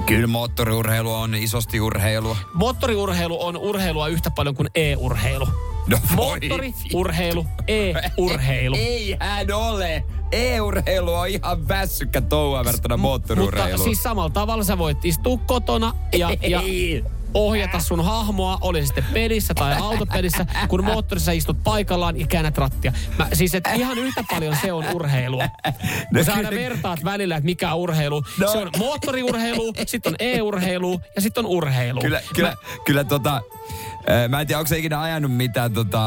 Kyllä 0.06 0.26
moottoriurheilu 0.26 1.14
on 1.14 1.34
isosti 1.34 1.80
urheilua. 1.80 2.36
Moottoriurheilu 2.54 3.44
on 3.44 3.56
urheilua 3.56 4.08
yhtä 4.08 4.30
paljon 4.30 4.54
kuin 4.54 4.68
e-urheilu. 4.74 5.48
No 5.86 5.98
Moottoriurheilu, 6.14 7.46
e-urheilu. 7.68 8.76
Ei 8.76 9.16
hän 9.20 9.52
ole. 9.52 10.04
E-urheilu 10.32 11.14
on 11.14 11.28
ihan 11.28 11.68
väsykkä 11.68 12.20
touhua 12.20 12.64
verrattuna 12.64 12.96
moottoriurheiluun. 12.96 13.72
Mutta 13.72 13.84
siis 13.84 14.02
samalla 14.02 14.30
tavalla 14.30 14.64
sä 14.64 14.78
voit 14.78 15.04
istua 15.04 15.38
kotona 15.46 15.92
ja, 16.12 16.30
ja 16.48 16.62
ohjata 17.34 17.80
sun 17.80 18.04
hahmoa, 18.04 18.58
oli 18.60 18.80
se 18.80 18.86
sitten 18.86 19.04
pelissä 19.12 19.54
tai 19.54 19.74
autopelissä, 19.80 20.46
kun 20.68 20.84
moottorissa 20.84 21.32
istut 21.32 21.56
paikallaan 21.64 22.20
ja 22.20 22.26
käännät 22.26 22.58
rattia. 22.58 22.92
Mä, 23.18 23.28
siis 23.32 23.54
et 23.54 23.64
ihan 23.74 23.98
yhtä 23.98 24.24
paljon 24.30 24.56
se 24.62 24.72
on 24.72 24.84
urheilua. 24.94 25.44
Kun 26.14 26.24
sä 26.24 26.34
aina 26.34 26.50
vertaat 26.50 27.04
välillä, 27.04 27.36
että 27.36 27.44
mikä 27.44 27.72
on 27.72 27.78
urheilu. 27.78 28.22
No. 28.38 28.52
Se 28.52 28.58
on 28.58 28.70
moottoriurheilu, 28.78 29.72
sitten 29.86 30.12
on 30.12 30.16
e-urheilu 30.18 31.00
ja 31.16 31.22
sitten 31.22 31.44
on 31.44 31.50
urheilu. 31.50 32.00
Kyllä, 32.00 32.20
kyllä, 32.34 32.56
kyllä 32.84 33.04
tota... 33.04 33.40
Mä 34.28 34.40
en 34.40 34.46
tiedä, 34.46 34.58
onko 34.58 34.68
se 34.68 34.78
ikinä 34.78 35.00
ajanut 35.02 35.36
mitään 35.36 35.72
tota... 35.72 36.00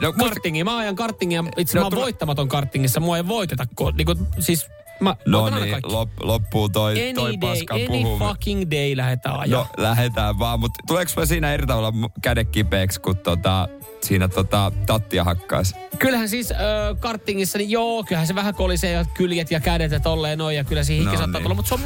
No, 0.00 0.12
Kartingia. 0.12 0.64
Mä 0.64 0.76
ajan 0.76 0.96
kartingia. 0.96 1.44
Itse 1.56 1.78
No, 1.78 1.80
mä 1.80 1.84
oon 1.84 1.90
tulla- 1.92 2.02
voittamaton 2.02 2.48
kartingissa. 2.48 3.00
Mua 3.00 3.16
ei 3.16 3.28
voiteta. 3.28 3.66
Ko, 3.74 3.90
niinku, 3.90 4.14
siis 4.38 4.66
mä 5.00 5.16
No 5.26 5.44
aina 5.44 5.60
niin, 5.60 5.76
lop, 5.82 6.10
loppuu 6.20 6.68
toi, 6.68 6.92
Any 6.92 7.12
toi 7.14 7.40
day, 7.40 7.50
paska 7.50 7.74
any 7.74 8.18
fucking 8.18 8.70
day 8.70 8.96
lähdetään 8.96 9.40
ajaa. 9.40 9.60
No, 9.60 9.82
lähetään 9.84 10.38
vaan, 10.38 10.60
mutta 10.60 10.80
tuleeko 10.86 11.08
sulla 11.08 11.26
siinä 11.26 11.54
eri 11.54 11.66
tavalla 11.66 11.92
kädet 12.22 12.48
kipeäksi, 12.48 13.00
kun 13.00 13.16
tota, 13.16 13.68
siinä 14.00 14.28
tota, 14.28 14.72
tattia 14.86 15.24
hakkaisi? 15.24 15.74
Kyllähän 15.98 16.28
siis 16.28 16.52
äh, 16.52 16.58
kartingissa, 17.00 17.58
niin 17.58 17.70
joo, 17.70 18.04
kyllähän 18.04 18.26
se 18.26 18.34
vähän 18.34 18.54
kolisee 18.54 18.92
ja 18.92 19.04
kyljet 19.14 19.50
ja 19.50 19.60
kädet 19.60 19.92
ja 19.92 20.00
tolleen 20.00 20.38
noin 20.38 20.56
ja 20.56 20.64
kyllä 20.64 20.84
siihen 20.84 21.04
hiki 21.04 21.12
No 21.12 21.18
saattaa 21.18 21.38
niin. 21.38 21.42
tulla, 21.42 21.54
mutta 21.54 21.68
se 21.68 21.74
on 21.74 21.80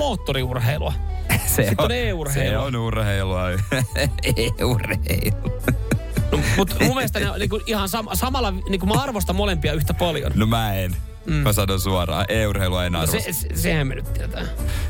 Se 1.46 1.62
Sitten 1.62 1.84
on 1.84 1.92
e-urheilua. 1.92 2.60
Se 2.60 2.66
on 2.66 2.76
urheilua. 2.76 3.50
e-urheilu. 4.36 5.52
No, 6.32 6.38
mutta 6.56 6.76
mun 6.84 6.94
mielestä 6.94 7.20
ne 7.20 7.30
on 7.30 7.38
niinku 7.38 7.60
ihan 7.66 7.88
sam- 7.88 8.16
samalla, 8.16 8.50
niinku 8.50 8.86
mä 8.86 9.02
arvostan 9.02 9.36
molempia 9.36 9.72
yhtä 9.72 9.94
paljon. 9.94 10.32
No 10.34 10.46
mä 10.46 10.74
en. 10.74 10.96
Mm. 11.28 11.34
Mä 11.34 11.52
sanon 11.52 11.80
suoraan, 11.80 12.24
e-urheilua 12.28 12.84
en 12.84 12.92
No 12.92 13.06
se, 13.06 13.32
se, 13.32 13.48
sehän 13.54 13.86
me 13.86 13.94
nyt 13.94 14.12
tietää. 14.12 14.44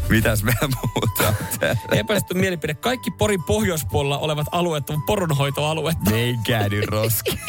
Mitäs 0.09 0.43
me 0.43 0.53
muuta? 0.63 1.35
Epästetty 1.93 2.35
mielipide. 2.35 2.75
Kaikki 2.75 3.11
Porin 3.11 3.43
pohjoispuolella 3.43 4.19
olevat 4.19 4.47
alueet 4.53 4.91
on 4.91 5.03
poronhoitoaluetta. 5.03 6.11
Menkää 6.11 6.69
nyt 6.69 6.87
roski. 6.87 7.39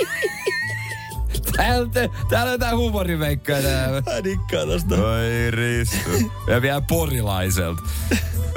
Täältä, 1.58 2.10
täällä 2.30 2.46
on 2.46 2.52
jotain 2.52 2.78
huumoriveikkoja 2.78 3.62
täällä. 3.62 4.02
Mä 4.02 4.24
dikkaan 4.24 4.68
tosta. 4.68 4.96
Oi 4.96 5.52
Ristu. 5.52 6.32
Ja 6.48 6.62
vielä 6.62 6.82
porilaiselta. 6.82 7.82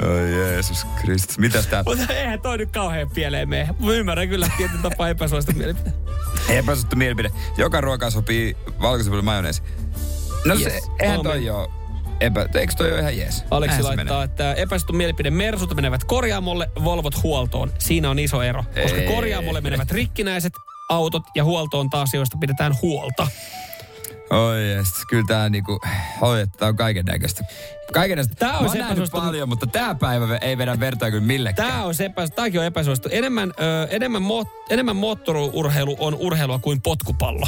Oi 0.03 0.31
Jeesus 0.31 0.85
Kristus. 1.01 1.37
Mitäs 1.37 1.67
tää? 1.67 1.83
Mutta 1.83 2.13
eihän 2.13 2.41
toi 2.41 2.57
nyt 2.57 2.71
kauhean 2.71 3.09
pieleen 3.09 3.49
mene. 3.49 3.69
Mä 3.79 3.91
ymmärrän 3.91 4.29
kyllä 4.29 4.49
tietyn 4.57 4.81
tapaa 4.81 5.09
epäsuosta 5.09 5.53
mielipide. 5.53 5.93
Epäsuosittu 6.49 6.95
mielipide. 6.95 7.31
Joka 7.57 7.81
ruoka 7.81 8.09
sopii 8.09 8.57
valkoiselle 8.81 9.21
majoneesi. 9.21 9.61
No 10.45 10.55
se, 10.55 10.63
Yes. 10.73 10.91
eihän 10.99 11.19
Amen. 11.19 11.31
toi 11.31 11.45
joo. 11.45 11.71
Epä, 12.19 12.45
eikö 12.55 12.73
toi 12.77 12.91
ole 12.91 12.99
ihan 12.99 13.17
jees? 13.17 13.43
Aleksi 13.51 13.73
Näin 13.73 13.83
se 13.83 13.87
laittaa, 13.87 14.15
menee. 14.17 14.23
että 14.23 14.53
epäsuttu 14.53 14.93
mielipide 14.93 15.29
Mersut 15.31 15.75
menevät 15.75 16.03
korjaamolle, 16.03 16.69
Volvot 16.83 17.23
huoltoon. 17.23 17.71
Siinä 17.79 18.09
on 18.09 18.19
iso 18.19 18.41
ero, 18.41 18.63
koska 18.83 18.97
Ei. 19.01 19.07
korjaamolle 19.07 19.61
menevät 19.61 19.91
rikkinäiset 19.91 20.53
autot 20.89 21.23
ja 21.35 21.43
huoltoon 21.43 21.89
taas, 21.89 22.13
joista 22.13 22.37
pidetään 22.39 22.75
huolta. 22.81 23.27
Oi 24.29 24.69
jes, 24.71 24.87
kyllä 25.09 25.23
tää 25.27 25.49
niinku, 25.49 25.79
oi, 26.21 26.41
että 26.41 26.57
tää 26.57 26.67
on 26.69 26.75
kaiken 26.75 27.05
näköistä. 27.05 27.43
Kaiken 27.93 28.17
näköistä. 28.17 28.35
Tää 28.45 28.57
on 28.57 28.69
se 28.69 28.77
epäsuosittu- 28.79 29.21
paljon, 29.21 29.49
mutta 29.49 29.67
tää 29.67 29.95
päivä 29.95 30.37
ei 30.37 30.57
vedä 30.57 30.79
vertaa 30.79 31.11
kyllä 31.11 31.23
millekään. 31.25 31.69
Tämä 31.69 31.83
on 31.83 31.95
se 31.95 32.05
epä, 32.05 32.27
tääkin 32.27 32.59
on 32.59 32.65
epäsuosittu. 32.65 33.09
Enemmän, 33.11 33.53
ö, 33.59 33.87
enemmän, 33.89 34.21
mo, 34.21 34.45
enemmän 34.69 34.95
moottoriurheilu 34.95 35.95
on 35.99 36.15
urheilua 36.15 36.59
kuin 36.59 36.81
potkupallo. 36.81 37.47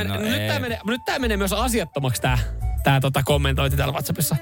Okei, 0.00 0.18
nyt 0.18 0.18
tämä 0.18 0.28
menee, 0.28 0.28
no 0.28 0.38
nyt 0.38 0.48
tää 0.48 0.58
menee, 0.60 0.80
nyt 0.86 1.04
tää 1.04 1.18
menee 1.18 1.36
myös 1.36 1.52
asiattomaksi 1.52 2.22
tämä 2.22 2.38
tää 2.84 3.00
tota 3.00 3.22
kommentointi 3.24 3.76
täällä 3.76 3.92
WhatsAppissa. 3.92 4.36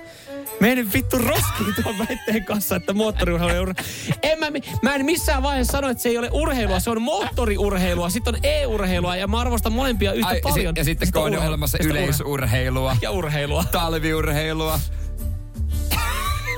Menen 0.61 0.93
vittu 0.93 1.19
roskiin 1.19 1.75
tuon 1.83 1.99
väitteen 1.99 2.45
kanssa, 2.45 2.77
että 2.77 2.93
moottoriurheilu 2.95 3.53
on 3.57 3.63
urheilu. 3.63 3.89
En 4.23 4.39
mä, 4.39 4.47
mä 4.83 4.95
en 4.95 5.05
missään 5.05 5.43
vaiheessa 5.43 5.73
sano, 5.73 5.89
että 5.89 6.03
se 6.03 6.09
ei 6.09 6.19
ole 6.19 6.29
urheilua, 6.33 6.81
se 6.81 6.91
on 6.91 7.03
moottoriurheilua, 7.03 8.11
sitten 8.11 8.35
on 8.35 8.41
e-urheilua 8.43 9.17
ja 9.17 9.27
mä 9.27 9.41
arvostan 9.41 9.73
molempia 9.73 10.13
yhtä 10.13 10.29
Ai, 10.29 10.41
paljon. 10.41 10.75
si- 10.75 10.81
ja 10.81 10.85
sitten 10.85 11.09
on 11.15 11.39
olemassa 11.39 11.79
yleisurheilua, 11.85 12.97
Ja 13.03 13.11
urheilua. 13.11 13.65
talviurheilua. 13.73 14.81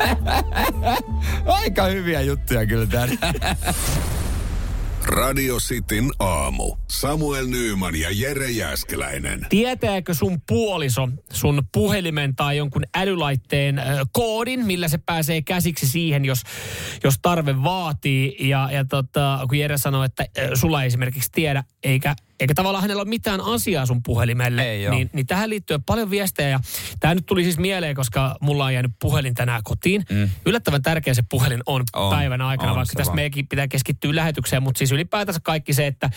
Aika 1.47 1.85
hyviä 1.85 2.21
juttuja 2.21 2.67
kyllä 2.67 2.87
täällä. 2.87 3.17
Radio 5.17 5.57
Cityn 5.57 6.11
aamu. 6.19 6.77
Samuel 6.91 7.47
Nyyman 7.47 7.95
ja 7.95 8.09
Jere 8.13 8.51
Jäskeläinen. 8.51 9.47
Tietääkö 9.49 10.15
sun 10.15 10.41
puoliso 10.49 11.09
sun 11.33 11.63
puhelimen 11.73 12.37
tai 12.37 12.57
jonkun 12.57 12.83
älylaitteen 12.95 13.79
ö, 13.79 13.83
koodin, 14.13 14.67
millä 14.67 14.89
se 14.89 14.99
pääsee 14.99 15.43
käsiksi 15.43 15.89
siihen, 15.89 16.25
jos, 16.25 16.43
jos 17.05 17.15
tarve 17.23 17.63
vaatii? 17.63 18.49
Ja, 18.49 18.69
ja 18.73 18.85
tota, 18.85 19.41
kun 19.49 19.59
Jere 19.59 19.79
sanoi, 19.79 20.07
että 20.07 20.27
ö, 20.39 20.57
sulla 20.57 20.83
ei 20.83 20.87
esimerkiksi 20.87 21.31
tiedä, 21.33 21.65
eikä, 21.87 22.17
eikä 22.41 22.55
tavallaan 22.55 22.83
hänellä 22.83 23.01
ole 23.01 23.09
mitään 23.09 23.41
asiaa 23.41 23.87
sun 23.87 24.03
puhelimelle, 24.03 24.63
Ei 24.63 24.91
niin, 24.91 25.11
niin 25.13 25.27
tähän 25.27 25.51
liittyy 25.51 25.79
paljon 25.87 26.11
viestejä. 26.11 26.49
Ja 26.49 26.61
tämä 27.01 27.15
nyt 27.15 27.27
tuli 27.27 27.43
siis 27.43 27.59
mieleen, 27.59 27.95
koska 27.95 28.37
mulla 28.41 28.65
on 28.65 28.75
jäänyt 28.75 28.93
puhelin 29.01 29.35
tänään 29.35 29.61
kotiin. 29.65 30.05
Mm. 30.11 30.31
Yllättävän 30.47 30.83
tärkeä 30.83 31.15
se 31.15 31.23
puhelin 31.31 31.63
on, 31.67 31.83
On, 31.95 32.11
päivän 32.11 32.41
aikana, 32.41 32.71
on 32.71 32.77
vaikka 32.77 32.95
tässä 32.97 33.11
vaan. 33.11 33.17
meidänkin 33.17 33.49
pitää 33.49 33.69
keskittyä 33.69 34.15
lähetykseen, 34.15 34.63
mutta 34.63 34.79
siis 34.79 34.93
ylipäätänsä 34.93 35.41
kaikki 35.43 35.73
se, 35.75 35.87
että 35.87 36.11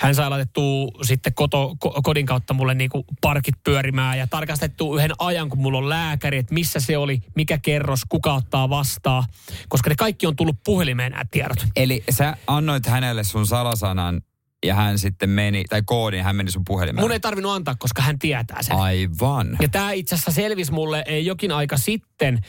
hän 0.00 0.14
sai 0.14 0.30
laitettua 0.30 0.88
sitten 1.02 1.34
koto, 1.34 1.76
ko, 1.78 2.00
kodin 2.02 2.26
kautta 2.26 2.54
mulle 2.54 2.74
niinku 2.74 3.04
parkit 3.20 3.54
pyörimään 3.64 4.18
ja 4.18 4.26
tarkastettua 4.26 4.96
yhden 4.96 5.12
ajan, 5.18 5.48
kun 5.48 5.58
mulla 5.58 5.78
on 5.78 5.88
lääkäri, 5.88 6.38
että 6.38 6.54
missä 6.54 6.80
se 6.80 6.98
oli, 6.98 7.22
mikä 7.36 7.58
kerros, 7.58 8.00
kuka 8.08 8.34
ottaa 8.34 8.70
vastaan, 8.70 9.24
koska 9.68 9.90
ne 9.90 9.96
kaikki 9.96 10.26
on 10.26 10.36
tullut 10.36 10.56
puhelimeen 10.64 11.12
nämä 11.12 11.24
tiedot. 11.30 11.66
Eli 11.76 12.04
sä 12.10 12.36
annoit 12.46 12.86
hänelle 12.86 13.24
sun 13.24 13.46
salasanan 13.46 14.22
ja 14.64 14.74
hän 14.74 14.98
sitten 14.98 15.30
meni, 15.30 15.64
tai 15.68 15.82
koodin, 15.86 16.24
hän 16.24 16.36
meni 16.36 16.50
sun 16.50 16.62
puhelimeen. 16.66 17.04
Mun 17.04 17.12
ei 17.12 17.20
tarvinnut 17.20 17.52
antaa, 17.52 17.74
koska 17.78 18.02
hän 18.02 18.18
tietää 18.18 18.62
sen. 18.62 18.76
Aivan. 18.76 19.56
Ja 19.60 19.68
tämä 19.68 19.92
itse 19.92 20.14
asiassa 20.14 20.30
selvisi 20.30 20.72
mulle 20.72 21.04
eh, 21.06 21.24
jokin 21.24 21.52
aika 21.52 21.76
sitten, 21.76 22.40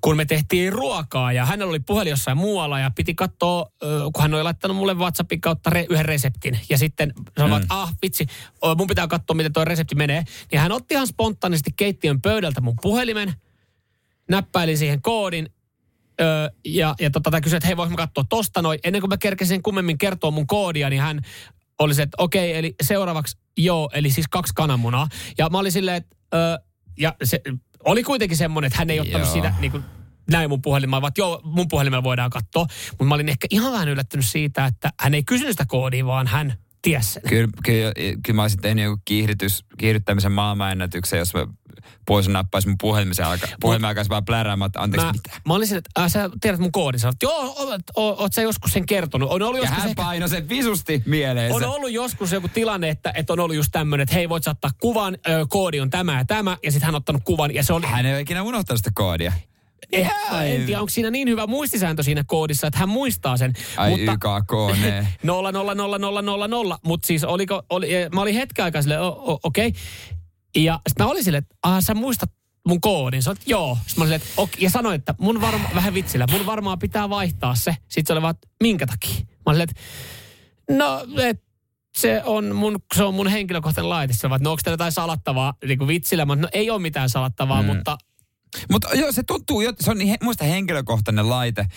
kun 0.00 0.16
me 0.16 0.24
tehtiin 0.24 0.72
ruokaa 0.72 1.32
ja 1.32 1.46
hänellä 1.46 1.70
oli 1.70 1.80
puhelin 1.80 2.10
jossain 2.10 2.38
muualla 2.38 2.78
ja 2.78 2.90
piti 2.96 3.14
katsoa, 3.14 3.66
kun 4.12 4.22
hän 4.22 4.34
oli 4.34 4.42
laittanut 4.42 4.76
mulle 4.76 4.94
WhatsAppin 4.94 5.40
kautta 5.40 5.70
re, 5.70 5.86
yhden 5.90 6.04
reseptin. 6.04 6.58
Ja 6.68 6.78
sitten 6.78 7.12
sanoi, 7.38 7.60
mm. 7.60 7.66
ah 7.68 7.94
vitsi, 8.02 8.26
mun 8.78 8.86
pitää 8.86 9.06
katsoa, 9.06 9.36
miten 9.36 9.52
tuo 9.52 9.64
resepti 9.64 9.94
menee. 9.94 10.24
Niin 10.52 10.60
hän 10.60 10.72
otti 10.72 10.94
ihan 10.94 11.06
spontaanisti 11.06 11.70
keittiön 11.76 12.20
pöydältä 12.20 12.60
mun 12.60 12.74
puhelimen, 12.82 13.34
näppäili 14.28 14.76
siihen 14.76 15.02
koodin 15.02 15.48
Öö, 16.20 16.48
ja, 16.64 16.94
ja 17.00 17.10
tota, 17.10 17.40
kysyi, 17.40 17.56
että 17.56 17.66
hei, 17.66 17.76
voinko 17.76 17.90
mä 17.90 17.96
katsoa 17.96 18.24
tosta 18.28 18.62
noin. 18.62 18.78
Ennen 18.84 19.00
kuin 19.02 19.08
mä 19.08 19.16
kerkesin 19.16 19.62
kummemmin 19.62 19.98
kertoa 19.98 20.30
mun 20.30 20.46
koodia, 20.46 20.90
niin 20.90 21.02
hän 21.02 21.20
oli 21.78 21.94
se, 21.94 22.02
että 22.02 22.16
okei, 22.18 22.56
eli 22.56 22.74
seuraavaksi 22.82 23.38
joo, 23.56 23.90
eli 23.94 24.10
siis 24.10 24.28
kaksi 24.28 24.52
kananmunaa. 24.54 25.08
Ja 25.38 25.48
mä 25.48 25.58
olin 25.58 25.72
silleen, 25.72 25.96
että 25.96 26.16
öö, 26.34 26.58
ja 26.98 27.14
se 27.24 27.40
oli 27.84 28.02
kuitenkin 28.02 28.36
semmoinen, 28.36 28.66
että 28.66 28.78
hän 28.78 28.90
ei 28.90 29.00
ottanut 29.00 29.26
Joo. 29.26 29.32
siitä 29.32 29.54
niin 29.60 29.70
kuin, 29.70 29.84
näin 30.30 30.50
mun 30.50 30.62
puhelimella, 30.62 31.02
vaan 31.02 31.12
joo, 31.18 31.40
mun 31.44 31.68
puhelimella 31.68 32.02
voidaan 32.02 32.30
katsoa. 32.30 32.66
Mutta 32.90 33.04
mä 33.04 33.14
olin 33.14 33.28
ehkä 33.28 33.46
ihan 33.50 33.72
vähän 33.72 33.88
yllättynyt 33.88 34.26
siitä, 34.26 34.66
että 34.66 34.90
hän 35.00 35.14
ei 35.14 35.22
kysynyt 35.22 35.52
sitä 35.52 35.64
koodia, 35.68 36.06
vaan 36.06 36.26
hän 36.26 36.54
tiesi 36.82 37.12
sen. 37.12 37.22
Kyllä, 37.28 37.48
kyllä, 37.64 37.92
kyllä 37.96 38.36
mä 38.36 38.42
olisin 38.42 38.60
tehnyt 38.60 38.84
joku 38.84 39.02
kiihdytys, 39.04 39.64
kiihdyttämisen 39.78 40.32
maailmanennätyksen, 40.32 41.18
jos 41.18 41.34
mä 41.34 41.46
puoliso 42.06 42.30
nappaisi 42.30 42.68
mun 42.68 42.76
puhelimisen 42.80 43.26
alka, 43.26 43.46
puhelimen 43.60 43.88
alkaisi 43.88 44.10
vaan 44.10 44.24
pläräämään, 44.24 44.66
että 44.66 44.80
anteeksi 44.80 45.06
Mä, 45.06 45.12
mitä. 45.12 45.30
mä 45.46 45.54
olin 45.54 45.66
silleen, 45.66 45.82
että 45.88 46.02
äh, 46.02 46.10
sä 46.10 46.30
tiedät 46.40 46.60
mun 46.60 46.72
koodin. 46.72 47.00
Sanoit, 47.00 47.22
joo, 47.22 47.54
oot, 47.58 47.80
oot, 47.96 48.20
oot 48.20 48.32
sä 48.32 48.42
joskus 48.42 48.72
sen 48.72 48.86
kertonut. 48.86 49.30
On 49.30 49.42
ollut 49.42 49.56
Ja 49.56 49.62
joskus 49.62 49.78
hän 49.78 49.88
ehkä- 49.90 50.02
painoi 50.02 50.28
sen 50.28 50.48
visusti 50.48 51.02
mieleensä. 51.06 51.56
On 51.56 51.64
ollut 51.64 51.90
joskus 51.90 52.32
joku 52.32 52.48
tilanne, 52.48 52.88
että, 52.88 53.12
että 53.16 53.32
on 53.32 53.40
ollut 53.40 53.56
just 53.56 53.68
tämmöinen, 53.72 54.02
että 54.02 54.14
hei 54.14 54.28
voit 54.28 54.44
sä 54.44 54.50
ottaa 54.50 54.70
kuvan, 54.80 55.18
ö, 55.28 55.46
koodi 55.48 55.80
on 55.80 55.90
tämä 55.90 56.18
ja 56.18 56.24
tämä, 56.24 56.56
ja 56.62 56.72
sitten 56.72 56.86
hän 56.86 56.94
on 56.94 56.98
ottanut 56.98 57.22
kuvan, 57.24 57.54
ja 57.54 57.62
se 57.64 57.72
on... 57.72 57.84
Hän 57.84 58.06
ei 58.06 58.12
ole 58.12 58.20
ikinä 58.20 58.42
unohtanut 58.42 58.78
sitä 58.78 58.90
koodia. 58.94 59.32
Eh, 59.92 60.10
en 60.44 60.66
tiedä, 60.66 60.80
onko 60.80 60.90
siinä 60.90 61.10
niin 61.10 61.28
hyvä 61.28 61.46
muistisääntö 61.46 62.02
siinä 62.02 62.24
koodissa, 62.26 62.66
että 62.66 62.78
hän 62.78 62.88
muistaa 62.88 63.36
sen. 63.36 63.52
Ai 63.76 63.90
mutta, 63.90 64.12
YKK, 64.12 64.82
ne. 64.82 65.06
0, 65.22 65.52
0, 65.52 65.74
0, 65.74 65.98
0, 65.98 66.22
0, 66.22 66.48
0. 66.48 66.78
Mutta 66.84 67.06
siis 67.06 67.24
oliko, 67.24 67.62
oli, 67.70 67.94
eh, 67.94 68.10
mä 68.10 68.20
olin 68.20 68.34
hetken 68.34 68.64
aikaa 68.64 68.82
silleen, 68.82 69.00
okei. 69.02 69.68
Okay. 69.68 69.80
Ja 70.56 70.80
sitten 70.88 71.06
mä 71.06 71.10
olin 71.10 71.24
silleen, 71.24 71.42
että 71.42 71.54
ah, 71.62 71.82
sä 71.82 71.94
muistat 71.94 72.30
mun 72.68 72.80
koodin. 72.80 73.22
Sä 73.22 73.30
oot, 73.30 73.38
joo. 73.46 73.78
Sitten 73.86 73.98
mä 73.98 74.04
olin 74.04 74.14
että, 74.14 74.28
ok. 74.36 74.50
Ja 74.58 74.70
sanoin, 74.70 74.94
että 74.94 75.14
mun 75.18 75.40
varma, 75.40 75.68
vähän 75.74 75.94
vitsillä, 75.94 76.26
mun 76.30 76.46
varmaan 76.46 76.78
pitää 76.78 77.10
vaihtaa 77.10 77.54
se. 77.54 77.76
Sitten 77.88 78.06
se 78.06 78.12
oli 78.12 78.22
vaan, 78.22 78.34
että 78.34 78.48
minkä 78.62 78.86
takia? 78.86 79.16
Mä 79.26 79.52
olin 79.52 79.60
että 79.60 79.80
no, 80.70 81.06
et, 81.22 81.42
se 81.98 82.22
on 82.24 82.56
mun, 82.56 82.78
se 82.94 83.04
on 83.04 83.14
mun 83.14 83.28
henkilökohtainen 83.28 83.88
laite. 83.90 84.14
Se 84.14 84.26
on, 84.26 84.32
että 84.32 84.44
no 84.44 84.50
onko 84.50 84.60
teillä 84.64 84.74
jotain 84.74 84.92
salattavaa 84.92 85.54
niin 85.64 85.78
kuin 85.78 85.88
vitsillä? 85.88 86.24
Mä, 86.24 86.36
no 86.36 86.48
ei 86.52 86.70
ole 86.70 86.82
mitään 86.82 87.10
salattavaa, 87.10 87.62
mm. 87.62 87.66
mutta 87.66 87.98
Mutta 88.70 88.88
joo, 88.94 89.12
se 89.12 89.22
tuntuu, 89.22 89.62
se 89.80 89.90
on 89.90 89.98
niin, 89.98 90.08
he- 90.08 90.16
muista 90.22 90.44
henkilökohtainen 90.44 91.28
laite, 91.28 91.60
äh, 91.60 91.68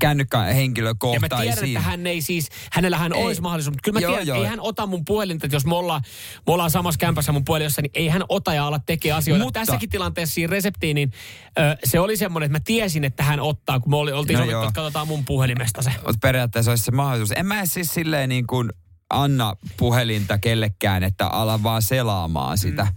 kännykkä 0.00 0.38
Ja 0.38 0.44
mä 0.44 0.52
henkilökohtaisiin. 0.52 1.40
tiedän, 1.54 1.64
että 1.64 1.80
hän 1.80 2.06
ei 2.06 2.22
siis, 2.22 2.48
hänellähän 2.72 3.12
Ei. 3.12 3.24
olisi 3.24 3.40
mahdollisuus, 3.40 3.72
mutta 3.74 3.82
kyllä 3.84 3.96
mä 3.96 4.00
Joo, 4.02 4.10
tiedän, 4.10 4.26
joo. 4.26 4.36
ei 4.38 4.44
hän 4.44 4.60
ota 4.60 4.86
mun 4.86 5.04
puhelinta, 5.04 5.46
että 5.46 5.56
jos 5.56 5.66
me 5.66 5.74
ollaan, 5.74 6.02
me 6.46 6.52
ollaan 6.52 6.70
samassa 6.70 6.98
kämpässä 6.98 7.32
mun 7.32 7.44
puhelimessa, 7.44 7.82
niin 7.82 7.90
ei 7.94 8.08
hän 8.08 8.22
ota 8.28 8.54
ja 8.54 8.66
ala 8.66 8.78
tekemään 8.78 9.18
asioita. 9.18 9.44
Mutta- 9.44 9.60
Tässäkin 9.60 9.90
tilanteessa 9.90 10.34
siinä 10.34 10.50
reseptiin, 10.50 10.94
niin 10.94 11.12
ö, 11.58 11.76
se 11.84 12.00
oli 12.00 12.16
semmoinen, 12.16 12.46
että 12.46 12.58
mä 12.58 12.62
tiesin, 12.64 13.04
että 13.04 13.22
hän 13.22 13.40
ottaa, 13.40 13.80
kun 13.80 13.90
me 13.92 13.96
oli, 13.96 14.12
oltiin 14.12 14.38
No 14.38 14.44
sovittu, 14.44 14.62
että 14.62 14.72
katsotaan 14.74 15.08
mun 15.08 15.24
puhelimesta 15.24 15.82
se. 15.82 15.90
Mutta 15.90 16.18
periaatteessa 16.22 16.70
olisi 16.72 16.84
se 16.84 16.90
mahdollisuus. 16.90 17.32
En 17.38 17.46
mä 17.46 17.66
siis 17.66 17.94
silleen 17.94 18.28
niin 18.28 18.46
kuin 18.46 18.70
anna 19.10 19.54
puhelinta 19.76 20.38
kellekään, 20.38 21.02
että 21.02 21.26
ala 21.26 21.62
vaan 21.62 21.82
selaamaan 21.82 22.58
sitä. 22.58 22.84
Mm. 22.84 22.90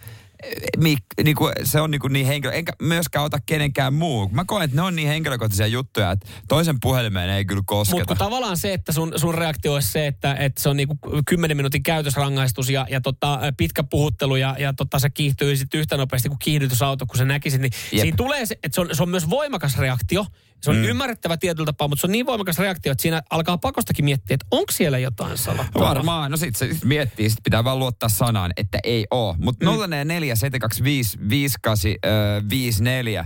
Mik, 0.78 1.00
niin 1.23 1.36
kuin, 1.36 1.54
se 1.63 1.82
on 1.82 1.91
niin, 1.91 2.02
kuin 2.02 2.13
niin 2.13 2.26
henkilö, 2.26 2.54
enkä 2.54 2.73
myöskään 2.82 3.26
ota 3.26 3.38
kenenkään 3.45 3.93
muu. 3.93 4.30
Mä 4.30 4.45
koen, 4.45 4.63
että 4.63 4.76
ne 4.76 4.82
on 4.82 4.95
niin 4.95 5.08
henkilökohtaisia 5.08 5.67
juttuja, 5.67 6.12
että 6.12 6.28
toisen 6.47 6.80
puhelimeen 6.82 7.30
ei 7.30 7.45
kyllä 7.45 7.63
kosketa. 7.65 8.00
Mutta 8.00 8.15
tavallaan 8.15 8.58
se, 8.58 8.73
että 8.73 8.91
sun, 8.91 9.13
sun 9.15 9.36
reaktio 9.36 9.73
olisi 9.73 9.91
se, 9.91 10.08
että, 10.08 10.36
että 10.36 10.62
se 10.62 10.69
on 10.69 10.78
niinku 10.78 10.97
10 11.26 11.58
minuutin 11.58 11.84
käytösrangaistus 11.84 12.69
ja, 12.69 12.88
ja 12.89 13.02
tota, 13.02 13.39
pitkä 13.58 13.84
puhuttelu 13.84 14.36
ja, 14.36 14.56
ja 14.60 14.73
tota, 14.73 15.00
se 15.00 15.10
kiihtyy 15.10 15.56
sitten 15.56 15.80
yhtä 15.80 15.97
nopeasti 15.97 16.30
kuin 16.30 16.39
kiihdytysauto, 16.39 17.06
kun 17.06 17.17
sä 17.17 17.26
näkisit, 17.26 17.62
niin 17.62 17.71
Jep. 17.91 18.02
siinä 18.02 18.17
tulee 18.17 18.45
se, 18.45 18.56
että 18.63 18.76
se 18.76 18.82
on, 18.82 18.89
se 18.93 19.04
on 19.04 19.10
myös 19.10 19.30
voimakas 19.30 19.78
reaktio. 19.78 20.26
Se 20.61 20.69
on 20.69 20.75
mm. 20.75 20.83
ymmärrettävä 20.83 21.37
tietyllä 21.37 21.65
tapaa, 21.65 21.87
mutta 21.87 22.01
se 22.01 22.07
on 22.07 22.11
niin 22.11 22.25
voimakas 22.25 22.59
reaktio, 22.59 22.91
että 22.91 23.01
siinä 23.01 23.21
alkaa 23.29 23.57
pakostakin 23.57 24.05
miettiä, 24.05 24.33
että 24.33 24.45
onko 24.51 24.71
siellä 24.71 24.97
jotain 24.97 25.37
salattavaa. 25.37 25.89
Varmaan. 25.89 26.31
No 26.31 26.37
sit 26.37 26.55
se 26.55 26.73
sit 26.73 26.83
miettii, 26.83 27.29
sit 27.29 27.39
pitää 27.43 27.63
vaan 27.63 27.79
luottaa 27.79 28.09
sanaan, 28.09 28.51
että 28.57 28.79
ei 28.83 29.07
oo. 29.11 29.35
Mutta 29.39 29.65
mm. 29.65 29.71
044 29.71 30.35
725 30.35 31.17
58 31.29 32.49
54. 32.49 33.25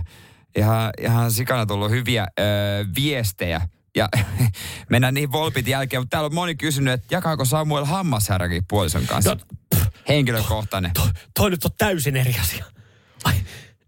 Ihan, 0.56 0.90
ihan 1.00 1.32
sikana 1.32 1.66
tullut 1.66 1.90
hyviä 1.90 2.26
ö, 2.40 2.42
viestejä 2.96 3.60
Ja 3.96 4.08
mennään 4.90 5.14
niin 5.14 5.32
volpit 5.32 5.66
jälkeen, 5.66 6.02
mutta 6.02 6.16
täällä 6.16 6.26
on 6.26 6.34
moni 6.34 6.54
kysynyt, 6.54 6.94
että 6.94 7.14
jakaako 7.14 7.44
Samuel 7.44 7.84
hammasherrakin 7.84 8.64
puolison 8.68 9.06
kanssa? 9.06 9.34
No, 9.34 9.40
Henkilökohtainen. 10.08 10.90
Toi, 10.94 11.08
toi 11.38 11.50
nyt 11.50 11.64
on 11.64 11.70
täysin 11.78 12.16
eri 12.16 12.36
asia. 12.40 12.64
Ai, 13.24 13.34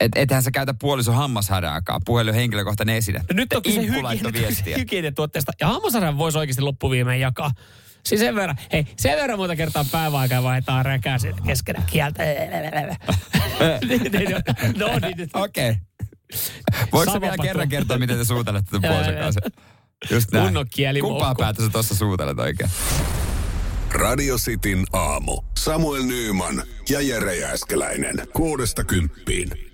Et, 0.05 0.13
ethän 0.17 0.43
sä 0.43 0.51
käytä 0.51 0.75
puolison 0.81 1.15
hammasharjaakaan. 1.15 2.01
Puhelin 2.05 2.31
on 2.31 2.35
henkilökohtainen 2.35 2.97
esine. 2.97 3.19
no 3.19 3.25
nyt 3.33 3.53
on 3.53 3.63
viestiä. 4.33 4.79
hygienituotteesta. 4.83 5.53
Ja 5.61 5.67
hammasarjan 5.69 6.19
voisi 6.19 6.39
oikeasti 6.39 6.63
loppuviimein 6.63 7.21
jakaa. 7.21 7.51
Siis 8.07 8.21
sen 8.21 8.35
verran, 8.35 8.57
hei, 8.73 8.87
sen 8.97 9.17
verran 9.17 9.39
monta 9.39 9.57
kertaa 9.57 9.85
päiväaikaa 9.93 10.43
vaihtaa 10.43 10.83
räkää 10.83 11.19
sen 11.19 11.35
keskenä 11.47 11.83
kieltä. 11.87 12.23
Niin, 13.89 14.03
niin, 14.03 14.31
no 14.79 14.99
niin, 15.03 15.17
nyt. 15.17 15.31
Okei. 15.35 15.71
Okay. 15.71 15.81
Voiko 16.93 17.13
sä 17.13 17.21
vielä 17.21 17.37
kerran 17.43 17.69
kertoa, 17.69 17.99
miten 17.99 18.19
te 18.19 18.25
suutelette 18.25 18.71
tämän 18.81 18.91
Joo, 18.91 18.95
puolison 18.95 19.23
kanssa? 19.23 19.41
Just 20.11 20.33
näin. 20.33 20.45
Kunnon 20.45 20.67
kielimoukku. 20.71 21.19
Kumpaa 21.19 21.35
päätä 21.35 21.63
sä 21.63 21.69
tuossa 21.69 21.95
suutelet 21.95 22.39
oikein? 22.39 22.71
Radio 23.91 24.37
Cityn 24.37 24.85
aamu. 24.93 25.43
Samuel 25.59 26.03
Nyyman 26.03 26.63
ja 26.89 27.01
Jere 27.01 27.37
Jääskeläinen. 27.37 28.15
Kuudesta 28.33 28.85
kymppiin. 28.85 29.74